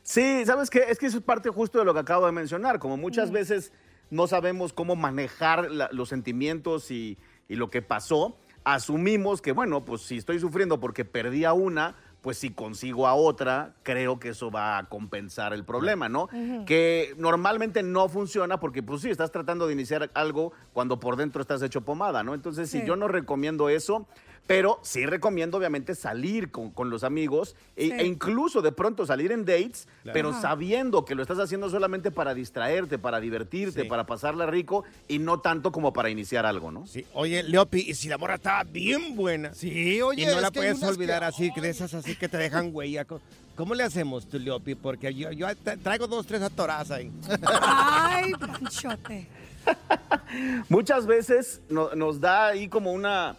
Sí, 0.02 0.44
¿sabes 0.44 0.68
qué? 0.70 0.84
Es 0.88 0.98
que 0.98 1.06
eso 1.06 1.18
es 1.18 1.24
parte 1.24 1.48
justo 1.50 1.78
de 1.78 1.84
lo 1.84 1.94
que 1.94 2.00
acabo 2.00 2.26
de 2.26 2.32
mencionar. 2.32 2.78
Como 2.78 2.96
muchas 2.96 3.30
veces 3.30 3.72
no 4.10 4.26
sabemos 4.26 4.72
cómo 4.72 4.96
manejar 4.96 5.70
la- 5.70 5.88
los 5.92 6.08
sentimientos 6.10 6.90
y, 6.90 7.16
y 7.48 7.54
lo 7.56 7.70
que 7.70 7.80
pasó, 7.82 8.36
asumimos 8.64 9.40
que, 9.40 9.52
bueno, 9.52 9.84
pues 9.84 10.02
si 10.02 10.16
estoy 10.16 10.38
sufriendo 10.40 10.78
porque 10.80 11.04
perdí 11.04 11.44
a 11.44 11.52
una, 11.52 11.94
pues 12.24 12.38
si 12.38 12.48
consigo 12.48 13.06
a 13.06 13.12
otra, 13.14 13.74
creo 13.82 14.18
que 14.18 14.30
eso 14.30 14.50
va 14.50 14.78
a 14.78 14.88
compensar 14.88 15.52
el 15.52 15.62
problema, 15.62 16.08
¿no? 16.08 16.26
Que 16.64 17.14
normalmente 17.18 17.82
no 17.82 18.08
funciona 18.08 18.58
porque, 18.58 18.82
pues 18.82 19.02
sí, 19.02 19.10
estás 19.10 19.30
tratando 19.30 19.66
de 19.66 19.74
iniciar 19.74 20.10
algo 20.14 20.52
cuando 20.72 20.98
por 20.98 21.16
dentro 21.16 21.42
estás 21.42 21.60
hecho 21.60 21.82
pomada, 21.82 22.22
¿no? 22.22 22.32
Entonces, 22.32 22.70
sí, 22.70 22.80
Sí. 22.80 22.86
yo 22.86 22.96
no 22.96 23.08
recomiendo 23.08 23.68
eso, 23.68 24.06
pero 24.46 24.78
sí 24.82 25.06
recomiendo, 25.06 25.56
obviamente, 25.56 25.94
salir 25.94 26.50
con, 26.50 26.70
con 26.70 26.90
los 26.90 27.02
amigos 27.04 27.56
e, 27.76 27.86
Sí. 27.86 27.92
e 27.92 28.04
incluso 28.04 28.60
de 28.60 28.72
pronto 28.72 29.06
salir 29.06 29.32
en 29.32 29.44
dates, 29.44 29.86
Claro. 30.02 30.12
pero 30.12 30.28
Ajá. 30.30 30.40
sabiendo 30.42 31.04
que 31.06 31.14
lo 31.14 31.22
estás 31.22 31.38
haciendo 31.38 31.70
solamente 31.70 32.10
para 32.10 32.34
distraerte, 32.34 32.98
para 32.98 33.20
divertirte, 33.20 33.84
para 33.86 34.04
pasarla 34.04 34.44
rico 34.46 34.84
y 35.08 35.18
no 35.18 35.40
tanto 35.40 35.72
como 35.72 35.92
para 35.94 36.10
iniciar 36.10 36.44
algo, 36.44 36.70
¿no? 36.70 36.86
Sí. 36.86 37.06
Oye, 37.14 37.42
Leopi, 37.42 37.80
y 37.88 37.94
si 37.94 38.08
la 38.08 38.18
morra 38.18 38.34
estaba 38.34 38.64
bien 38.64 39.16
buena. 39.16 39.54
Sí, 39.54 40.02
oye, 40.02 40.22
Y 40.22 40.26
no 40.26 40.32
es 40.32 40.42
la 40.42 40.50
que 40.50 40.60
puedes 40.60 40.82
olvidar 40.82 41.20
que- 41.20 41.26
así, 41.26 41.50
que 41.52 41.60
de 41.62 41.70
esas 41.70 41.94
así 41.94 42.14
que 42.16 42.28
te 42.28 42.36
dejan 42.36 42.70
huella. 42.72 43.04
¿Cómo- 43.06 43.20
¿Cómo 43.56 43.74
le 43.74 43.84
hacemos 43.84 44.28
tú, 44.28 44.38
Leopi? 44.38 44.74
Porque 44.74 45.14
yo, 45.14 45.30
yo 45.30 45.46
tra- 45.46 45.78
traigo 45.80 46.06
dos, 46.08 46.26
tres 46.26 46.42
atoradas 46.42 46.90
ahí. 46.90 47.10
Ay, 47.46 48.32
Panchote. 48.40 49.26
Muchas 50.68 51.06
veces 51.06 51.60
no- 51.68 51.94
nos 51.94 52.20
da 52.20 52.48
ahí 52.48 52.68
como 52.68 52.92
una... 52.92 53.36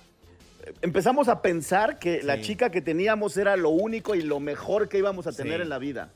Empezamos 0.82 1.28
a 1.28 1.42
pensar 1.42 2.00
que 2.00 2.24
la 2.24 2.42
chica 2.42 2.70
que 2.70 2.82
teníamos 2.82 3.38
era 3.38 3.56
lo 3.56 3.70
único 3.70 4.16
y 4.16 4.22
lo 4.22 4.40
mejor 4.40 4.90
que 4.90 4.98
íbamos 4.98 5.28
a 5.28 5.32
tener 5.32 5.58
Sí. 5.58 5.62
en 5.64 5.70
la 5.70 5.78
vida. 5.80 6.12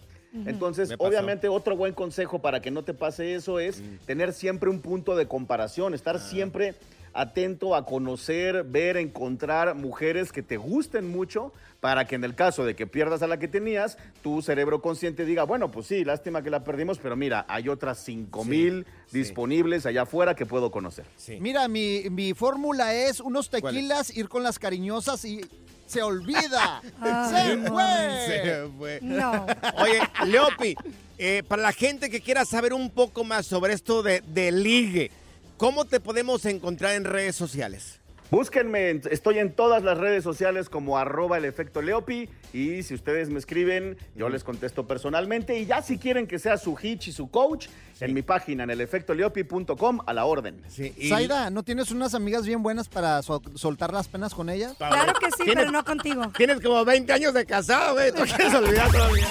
Entonces, 0.46 0.94
obviamente, 1.00 1.48
otro 1.50 1.76
buen 1.76 1.94
consejo 1.94 2.40
para 2.40 2.62
que 2.62 2.70
no 2.70 2.84
te 2.84 2.94
pase 2.94 3.34
eso 3.34 3.60
es 3.60 3.82
tener 4.06 4.32
siempre 4.34 4.70
un 4.70 4.80
punto 4.80 5.16
de 5.16 5.28
comparación, 5.28 5.94
estar 5.96 6.18
Ah. 6.18 6.20
siempre 6.20 6.76
atento 7.14 7.76
a 7.76 7.86
conocer, 7.86 8.64
ver, 8.64 8.98
encontrar 8.98 9.76
mujeres 9.76 10.32
que 10.32 10.44
te 10.44 10.58
gusten 10.58 11.10
mucho 11.10 11.54
para 11.80 12.06
que 12.06 12.16
en 12.16 12.24
el 12.24 12.36
caso 12.36 12.66
de 12.66 12.76
que 12.76 12.88
pierdas 12.88 13.22
a 13.22 13.28
la 13.28 13.40
que 13.40 13.48
tenías, 13.48 13.98
tu 14.22 14.42
cerebro 14.42 14.82
consciente 14.82 15.26
diga, 15.26 15.44
bueno, 15.44 15.72
pues 15.72 15.88
sí, 15.88 16.04
lástima 16.04 16.42
que 16.42 16.50
la 16.50 16.64
perdimos, 16.64 17.00
pero 17.00 17.16
mira, 17.16 17.46
hay 17.48 17.70
otras 17.70 18.00
cinco 18.00 18.44
mil 18.44 18.86
disponibles 19.12 19.86
allá 19.86 20.02
afuera 20.04 20.36
que 20.36 20.46
puedo 20.46 20.72
conocer. 20.72 21.06
Mira, 21.40 21.68
mi, 21.68 22.04
mi 22.10 22.34
fórmula 22.34 22.94
es 22.94 23.20
unos 23.20 23.50
tequilas, 23.50 24.16
ir 24.16 24.28
con 24.28 24.44
las 24.44 24.60
cariñosas 24.60 25.24
y 25.24 25.42
se 25.90 26.04
olvida. 26.04 26.82
Ay, 27.00 27.48
¡Se 27.64 27.70
fue! 27.70 28.28
Se 28.28 28.68
fue. 28.78 29.00
No. 29.02 29.46
Oye, 29.82 30.00
Leopi, 30.26 30.76
eh, 31.18 31.44
para 31.48 31.62
la 31.64 31.72
gente 31.72 32.10
que 32.10 32.22
quiera 32.22 32.46
saber 32.46 32.74
un 32.74 32.92
poco 32.92 33.24
más 33.24 33.46
sobre 33.46 33.74
esto 33.74 34.04
de, 34.04 34.22
de 34.22 34.52
ligue, 34.52 35.12
¿cómo 35.60 35.84
te 35.84 36.00
podemos 36.00 36.46
encontrar 36.46 36.96
en 36.96 37.04
redes 37.04 37.36
sociales? 37.36 37.99
Búsquenme, 38.32 38.90
en- 38.92 39.02
estoy 39.10 39.40
en 39.40 39.52
todas 39.54 39.82
las 39.84 39.98
redes 39.98 40.24
sociales 40.24 40.70
como 40.70 40.98
arroba 41.00 41.38
el 41.38 41.46
efecto 41.46 41.82
Leopi 41.82 42.30
y 42.54 42.84
si 42.84 42.94
ustedes 42.94 43.30
me 43.30 43.40
escriben, 43.40 43.98
yo 44.16 44.30
les 44.30 44.44
contesto 44.44 44.86
personalmente 44.86 45.58
y 45.58 45.66
ya 45.66 45.82
si 45.82 45.98
quieren 45.98 46.28
que 46.28 46.38
sea 46.38 46.58
su 46.58 46.78
hitch 46.80 47.08
y 47.08 47.12
su 47.12 47.30
coach, 47.32 47.68
en 48.02 48.14
mi 48.14 48.22
página 48.22 48.64
en 48.64 48.70
elefectoleopi.com 48.70 50.00
a 50.06 50.14
la 50.14 50.26
orden. 50.26 50.62
Zaida, 51.10 51.50
¿no 51.50 51.64
tienes 51.64 51.92
unas 51.92 52.14
amigas 52.14 52.46
bien 52.46 52.62
buenas 52.64 52.88
para 52.88 53.22
sol- 53.24 53.42
soltar 53.56 53.92
las 53.92 54.08
penas 54.08 54.34
con 54.36 54.50
ellas? 54.50 54.74
Claro 54.78 55.14
que 55.20 55.26
sí, 55.32 55.44
pero 55.54 55.72
no 55.72 55.84
contigo. 55.84 56.32
Tienes 56.38 56.62
como 56.62 56.86
20 56.86 57.12
años 57.12 57.34
de 57.34 57.46
casado, 57.46 57.94
güey. 57.96 58.12
¿Tú 58.12 58.24
quieres 58.24 58.54
olvidar 58.54 58.92
todavía? 58.92 59.28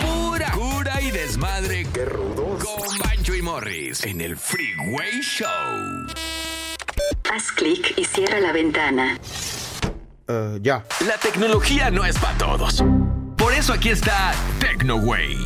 Pura 0.00 0.52
cura 0.52 1.00
y 1.02 1.10
desmadre. 1.10 1.84
Qué 1.92 2.04
rudos. 2.04 2.64
Con 2.64 2.98
Bancho 2.98 3.34
y 3.34 3.42
Morris 3.42 4.04
en 4.04 4.20
el 4.20 4.36
Freeway 4.36 5.20
Show. 5.20 5.48
Haz 7.32 7.52
clic 7.52 7.94
y 7.96 8.04
cierra 8.04 8.40
la 8.40 8.52
ventana. 8.52 9.18
ya. 10.60 10.84
La 11.06 11.16
tecnología 11.22 11.90
no 11.90 12.04
es 12.04 12.18
para 12.18 12.36
todos. 12.38 12.82
Por 13.36 13.52
eso 13.52 13.72
aquí 13.72 13.90
está 13.90 14.32
TecnoWay. 14.60 15.36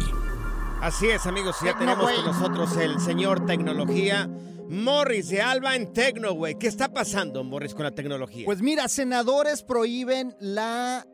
Así 0.80 1.08
es, 1.08 1.26
amigos, 1.26 1.56
ya 1.64 1.76
tenemos 1.78 2.10
con 2.10 2.24
nosotros 2.24 2.76
el 2.76 2.98
señor 3.00 3.46
tecnología, 3.46 4.28
Morris 4.68 5.28
de 5.28 5.40
Alba 5.40 5.76
en 5.76 5.92
Tecnoway. 5.92 6.58
¿Qué 6.58 6.66
está 6.66 6.92
pasando, 6.92 7.44
Morris, 7.44 7.74
con 7.74 7.84
la 7.84 7.92
tecnología? 7.92 8.44
Pues 8.44 8.60
mira, 8.62 8.88
senadores 8.88 9.62
prohíben 9.62 10.34
la 10.40 11.06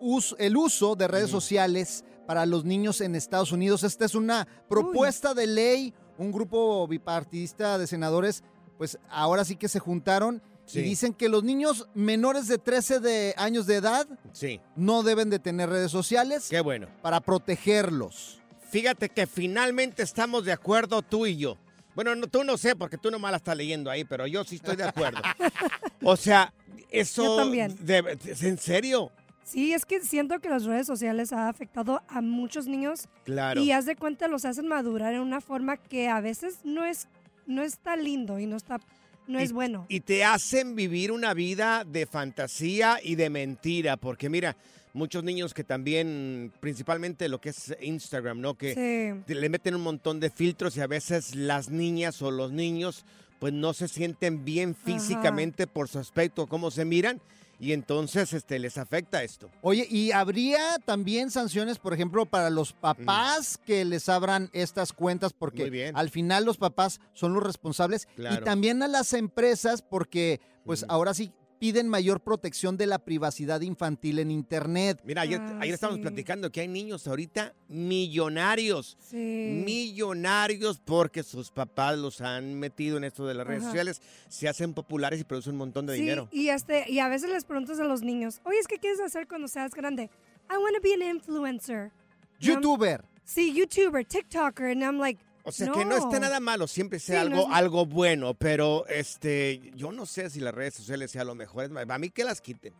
us- 0.00 0.34
el 0.38 0.56
uso 0.56 0.96
de 0.96 1.08
redes 1.08 1.28
sociales 1.30 2.04
para 2.26 2.46
los 2.46 2.64
niños 2.64 3.00
en 3.02 3.14
Estados 3.14 3.52
Unidos. 3.52 3.82
Esta 3.82 4.04
es 4.06 4.14
una 4.14 4.46
propuesta 4.68 5.34
de 5.34 5.46
ley. 5.46 5.94
Un 6.16 6.32
grupo 6.32 6.86
bipartidista 6.86 7.76
de 7.78 7.86
senadores, 7.86 8.42
pues 8.80 8.98
ahora 9.10 9.44
sí 9.44 9.56
que 9.56 9.68
se 9.68 9.78
juntaron 9.78 10.40
Sí. 10.64 10.78
y 10.78 10.82
dicen 10.82 11.12
que 11.12 11.28
los 11.28 11.44
niños 11.44 11.86
menores 11.92 12.46
de 12.46 12.56
13 12.56 12.98
de 13.00 13.34
años 13.36 13.66
de 13.66 13.74
edad 13.74 14.06
Sí. 14.32 14.58
no 14.74 15.02
deben 15.02 15.28
de 15.28 15.38
tener 15.38 15.68
redes 15.68 15.90
sociales. 15.90 16.46
Qué 16.48 16.60
bueno. 16.62 16.86
Para 17.02 17.20
protegerlos. 17.20 18.40
Fíjate 18.70 19.10
que 19.10 19.26
finalmente 19.26 20.02
estamos 20.02 20.46
de 20.46 20.52
acuerdo 20.52 21.02
tú 21.02 21.26
y 21.26 21.36
yo. 21.36 21.58
Bueno, 21.94 22.14
no, 22.14 22.26
tú 22.26 22.42
no 22.42 22.56
sé, 22.56 22.74
porque 22.74 22.96
tú 22.96 23.10
nomás 23.10 23.32
la 23.32 23.36
estás 23.36 23.54
leyendo 23.54 23.90
ahí, 23.90 24.04
pero 24.04 24.26
yo 24.26 24.44
sí 24.44 24.56
estoy 24.56 24.76
de 24.76 24.84
acuerdo. 24.84 25.20
o 26.02 26.16
sea, 26.16 26.54
eso... 26.90 27.22
Yo 27.24 27.36
también. 27.36 27.76
debe- 27.84 28.16
¿Es 28.24 28.42
en 28.44 28.56
serio? 28.56 29.10
Sí, 29.44 29.74
es 29.74 29.84
que 29.84 30.00
siento 30.02 30.38
que 30.38 30.48
las 30.48 30.64
redes 30.64 30.86
sociales 30.86 31.32
han 31.34 31.48
afectado 31.48 32.00
a 32.08 32.22
muchos 32.22 32.66
niños 32.66 33.08
Claro. 33.24 33.60
y 33.60 33.72
haz 33.72 33.84
de 33.84 33.96
cuenta 33.96 34.28
los 34.28 34.44
hacen 34.46 34.68
madurar 34.68 35.12
en 35.12 35.20
una 35.20 35.40
forma 35.42 35.76
que 35.76 36.08
a 36.08 36.20
veces 36.20 36.60
no 36.64 36.84
es 36.86 37.08
no 37.50 37.62
está 37.62 37.96
lindo 37.96 38.38
y 38.38 38.46
no 38.46 38.56
está 38.56 38.78
no 39.26 39.38
es 39.38 39.52
bueno. 39.52 39.86
Y 39.88 40.00
te 40.00 40.24
hacen 40.24 40.74
vivir 40.74 41.12
una 41.12 41.34
vida 41.34 41.84
de 41.84 42.06
fantasía 42.06 42.98
y 43.02 43.14
de 43.14 43.30
mentira, 43.30 43.96
porque 43.96 44.28
mira, 44.28 44.56
muchos 44.92 45.22
niños 45.22 45.54
que 45.54 45.62
también, 45.62 46.52
principalmente 46.58 47.28
lo 47.28 47.40
que 47.40 47.50
es 47.50 47.76
Instagram, 47.80 48.40
¿no? 48.40 48.54
Que 48.54 49.22
Sí. 49.28 49.34
le 49.34 49.48
meten 49.48 49.76
un 49.76 49.82
montón 49.82 50.18
de 50.18 50.30
filtros 50.30 50.76
y 50.76 50.80
a 50.80 50.88
veces 50.88 51.36
las 51.36 51.68
niñas 51.70 52.22
o 52.22 52.30
los 52.32 52.50
niños 52.50 53.04
pues 53.38 53.52
no 53.52 53.72
se 53.72 53.88
sienten 53.88 54.44
bien 54.44 54.74
físicamente 54.74 55.66
por 55.66 55.88
su 55.88 55.98
aspecto, 55.98 56.46
cómo 56.46 56.70
se 56.70 56.84
miran, 56.84 57.20
y 57.60 57.74
entonces 57.74 58.32
este, 58.32 58.58
les 58.58 58.78
afecta 58.78 59.22
esto. 59.22 59.50
Oye, 59.60 59.86
y 59.88 60.12
habría 60.12 60.78
también 60.86 61.30
sanciones, 61.30 61.78
por 61.78 61.92
ejemplo, 61.92 62.24
para 62.24 62.48
los 62.48 62.72
papás 62.72 63.58
que 63.58 63.84
les 63.84 64.08
abran 64.08 64.48
estas 64.54 64.94
cuentas, 64.94 65.34
porque 65.34 65.68
bien. 65.68 65.94
al 65.94 66.08
final 66.08 66.46
los 66.46 66.56
papás 66.56 67.00
son 67.12 67.34
los 67.34 67.42
responsables. 67.42 68.08
Claro. 68.16 68.40
Y 68.40 68.44
también 68.44 68.82
a 68.82 68.88
las 68.88 69.12
empresas, 69.12 69.82
porque 69.82 70.40
pues 70.64 70.86
ahora 70.88 71.12
sí 71.12 71.32
piden 71.60 71.88
mayor 71.88 72.20
protección 72.22 72.76
de 72.78 72.86
la 72.86 72.98
privacidad 72.98 73.60
infantil 73.60 74.18
en 74.18 74.30
Internet. 74.30 75.00
Mira, 75.04 75.20
ayer, 75.22 75.38
Ah, 75.40 75.58
ayer 75.60 75.74
estábamos 75.74 76.00
platicando 76.00 76.50
que 76.50 76.62
hay 76.62 76.68
niños 76.68 77.06
ahorita 77.06 77.54
millonarios. 77.68 78.96
Sí. 78.98 79.62
Millonarios 79.64 80.80
porque 80.80 81.22
sus 81.22 81.50
papás 81.50 81.98
los 81.98 82.22
han 82.22 82.54
metido 82.54 82.96
en 82.96 83.04
esto 83.04 83.26
de 83.26 83.34
las 83.34 83.46
redes 83.46 83.62
sociales, 83.64 84.00
se 84.28 84.48
hacen 84.48 84.72
populares 84.72 85.20
y 85.20 85.24
producen 85.24 85.52
un 85.52 85.58
montón 85.58 85.84
de 85.86 85.96
Sí, 85.96 86.00
dinero. 86.00 86.28
y 86.32 86.48
este 86.48 86.90
y 86.90 86.98
a 86.98 87.08
veces 87.08 87.28
les 87.30 87.44
preguntas 87.44 87.78
a 87.78 87.84
los 87.84 88.00
niños, 88.02 88.40
"Oye, 88.44 88.56
¿qué 88.66 88.78
quieres 88.78 89.00
hacer 89.00 89.28
cuando 89.28 89.46
seas 89.46 89.74
grande?" 89.74 90.04
I 90.50 90.54
want 90.56 90.74
to 90.76 90.82
be 90.82 90.94
an 90.94 91.02
influencer. 91.14 91.92
YouTuber. 92.40 93.04
Sí, 93.24 93.52
YouTuber, 93.54 94.04
TikToker, 94.04 94.70
and 94.70 94.82
I'm 94.82 94.98
like, 94.98 95.20
O 95.42 95.52
sea 95.52 95.72
que 95.72 95.84
no 95.84 95.96
está 95.96 96.20
nada 96.20 96.38
malo, 96.40 96.66
siempre 96.66 96.98
sea 96.98 97.22
Sí, 97.24 97.28
no 97.30 97.36
algo, 97.36 97.48
es- 97.50 97.56
algo 97.56 97.86
bueno, 97.86 98.34
pero 98.34 98.86
este, 98.88 99.72
yo 99.74 99.90
no 99.92 100.04
sé 100.06 100.28
si 100.30 100.40
las 100.40 100.54
redes 100.54 100.74
sociales 100.74 101.10
sea 101.10 101.24
lo 101.24 101.34
mejor. 101.34 101.72
Para 101.72 101.98
mí 101.98 102.10
que 102.10 102.24
las 102.24 102.40
quiten. 102.40 102.74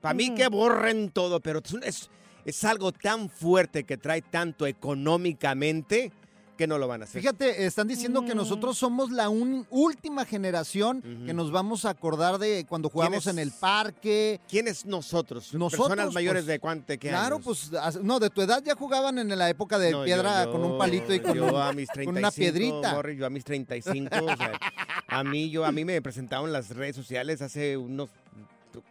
Para 0.00 0.14
mí 0.14 0.34
que 0.34 0.46
borren 0.48 1.10
todo, 1.10 1.40
pero 1.40 1.60
es, 1.82 2.10
es 2.44 2.64
algo 2.64 2.92
tan 2.92 3.28
fuerte 3.28 3.84
que 3.84 3.96
trae 3.96 4.22
tanto 4.22 4.66
económicamente 4.66 6.12
que 6.56 6.66
no 6.66 6.78
lo 6.78 6.88
van 6.88 7.02
a 7.02 7.04
hacer. 7.04 7.20
Fíjate, 7.20 7.66
están 7.66 7.86
diciendo 7.86 8.22
Mm. 8.22 8.26
que 8.26 8.34
nosotros 8.34 8.78
somos 8.78 9.10
la 9.10 9.28
un- 9.28 9.66
última 9.70 10.24
generación 10.24 11.02
que 11.26 11.34
nos 11.34 11.50
vamos 11.50 11.84
a 11.84 11.90
acordar 11.90 12.38
de 12.38 12.64
cuando 12.68 12.88
jugamos 12.88 13.24
¿Quién 13.24 13.38
en 13.38 13.42
el 13.42 13.52
parque. 13.52 14.40
¿Quiénes 14.48 14.84
nosotros? 14.86 15.52
Nosotros, 15.54 15.88
Personas 15.88 16.14
mayores 16.14 16.42
pues, 16.42 16.46
de 16.46 16.58
cuánto, 16.60 16.86
qué 16.98 17.08
Claro, 17.10 17.36
años? 17.36 17.44
pues, 17.70 18.02
no, 18.02 18.18
de 18.18 18.30
tu 18.30 18.42
edad 18.42 18.62
ya 18.64 18.74
jugaban 18.74 19.18
en 19.18 19.28
la 19.36 19.48
época 19.50 19.78
de 19.78 19.90
No, 19.92 20.04
piedra 20.04 20.44
yo- 20.44 20.52
con 20.52 20.64
un 20.64 20.78
palito 20.78 21.12
y 21.14 21.20
con, 21.20 21.34
yo 21.34 21.46
un- 21.46 21.56
a 21.60 21.72
mis 21.74 21.88
con 21.88 21.94
35, 21.94 22.18
una 22.18 22.30
piedrita. 22.30 23.02
Yo 23.12 23.26
a 23.26 23.30
mis 23.30 23.44
35, 23.44 24.16
o 24.24 24.36
sea, 24.36 24.58
a 25.08 25.24
mí 25.24 25.50
yo 25.50 25.64
a 25.64 25.72
mí 25.72 25.84
me 25.84 26.00
presentaron 26.02 26.46
en 26.46 26.52
las 26.52 26.70
redes 26.70 26.96
sociales 26.96 27.42
hace 27.42 27.76
unos 27.76 28.08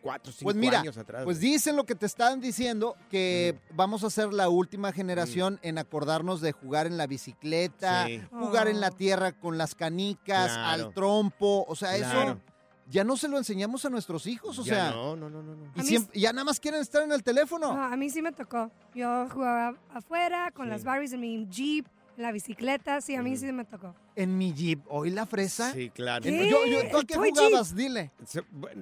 4 0.01 0.29
o 0.29 0.33
5 0.33 0.43
Pues 0.45 0.55
mira, 0.55 0.79
años 0.81 0.97
atrás. 0.97 1.23
pues 1.23 1.39
dicen 1.39 1.75
lo 1.75 1.85
que 1.85 1.95
te 1.95 2.05
están 2.05 2.39
diciendo, 2.41 2.95
que 3.09 3.59
vamos 3.73 4.03
a 4.03 4.09
ser 4.09 4.33
la 4.33 4.49
última 4.49 4.91
generación 4.91 5.59
en 5.61 5.77
acordarnos 5.77 6.41
de 6.41 6.51
jugar 6.51 6.87
en 6.87 6.97
la 6.97 7.07
bicicleta, 7.07 8.05
Sí. 8.07 8.21
jugar 8.31 8.67
en 8.67 8.79
la 8.79 8.91
tierra 8.91 9.31
con 9.31 9.57
las 9.57 9.75
canicas, 9.75 10.51
Claro. 10.51 10.85
al 10.87 10.93
trompo, 10.93 11.65
o 11.67 11.75
sea, 11.75 11.95
eso 11.95 12.39
ya 12.87 13.03
no 13.03 13.17
se 13.17 13.27
lo 13.27 13.37
enseñamos 13.37 13.83
a 13.85 13.89
nuestros 13.89 14.27
hijos, 14.27 14.59
o 14.59 14.63
Ya 14.63 14.73
sea, 14.75 14.91
no, 14.91 15.15
no, 15.15 15.29
no, 15.29 15.41
no, 15.41 15.55
no. 15.55 15.71
y 15.75 15.81
siempre- 15.81 16.19
ya 16.19 16.31
nada 16.33 16.43
más 16.45 16.59
quieren 16.59 16.81
estar 16.81 17.01
en 17.01 17.11
el 17.11 17.23
teléfono. 17.23 17.73
No, 17.75 17.83
a 17.83 17.95
mí 17.97 18.09
sí 18.11 18.21
me 18.21 18.31
tocó. 18.31 18.69
Yo 18.93 19.27
jugaba 19.29 19.75
afuera 19.93 20.51
con 20.51 20.65
Sí. 20.65 20.69
las 20.71 20.83
Barbies 20.83 21.11
en 21.13 21.21
mi 21.21 21.47
Jeep, 21.47 21.87
en 22.15 22.23
la 22.23 22.31
bicicleta, 22.31 23.01
sí, 23.01 23.15
a 23.15 23.23
mí 23.23 23.35
sí 23.37 23.51
me 23.51 23.65
tocó. 23.65 23.95
En 24.15 24.37
mi 24.37 24.53
Jeep, 24.53 24.79
hoy 24.87 25.09
la 25.11 25.25
fresa. 25.25 25.73
Sí, 25.73 25.89
claro. 25.89 26.25
En- 26.25 26.47
Yo, 26.49 26.65
yo- 26.65 26.87
¿Tú 26.89 26.97
a 26.99 27.03
qué 27.03 27.15
jugabas? 27.15 27.75
Dile. 27.75 28.11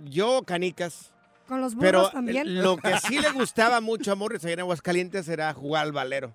Yo 0.05 0.43
canicas, 0.43 1.11
Con 1.47 1.59
los 1.61 1.73
burros 1.75 1.85
Pero 1.91 2.09
también. 2.11 2.61
lo 2.61 2.77
que 2.77 2.97
sí 2.99 3.19
le 3.19 3.31
gustaba 3.31 3.81
mucho 3.81 4.11
a 4.11 4.15
Morris 4.15 4.43
allá 4.45 4.53
en 4.53 4.59
Aguascalientes 4.61 5.27
era 5.27 5.53
jugar 5.53 5.83
al 5.83 5.91
valero. 5.91 6.33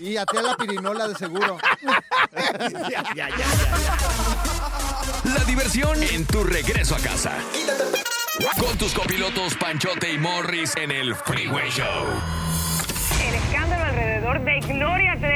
Y 0.00 0.16
a 0.16 0.26
ti 0.26 0.36
a 0.36 0.42
la 0.42 0.56
pirinola 0.56 1.08
de 1.08 1.14
seguro. 1.14 1.58
ya, 2.90 3.02
ya, 3.14 3.28
ya. 3.28 3.46
La 5.34 5.44
diversión 5.44 6.02
en 6.02 6.24
tu 6.26 6.42
regreso 6.44 6.94
a 6.96 6.98
casa. 6.98 7.32
Con 8.60 8.76
tus 8.78 8.92
copilotos 8.94 9.54
Panchote 9.56 10.12
y 10.12 10.18
Morris 10.18 10.76
en 10.76 10.90
el 10.90 11.14
Freeway 11.14 11.70
Show. 11.70 12.04
El 13.28 13.34
escándalo 13.34 13.84
alrededor 13.84 14.44
de 14.44 14.60
Gloria 14.60 15.16
Trevi 15.18 15.35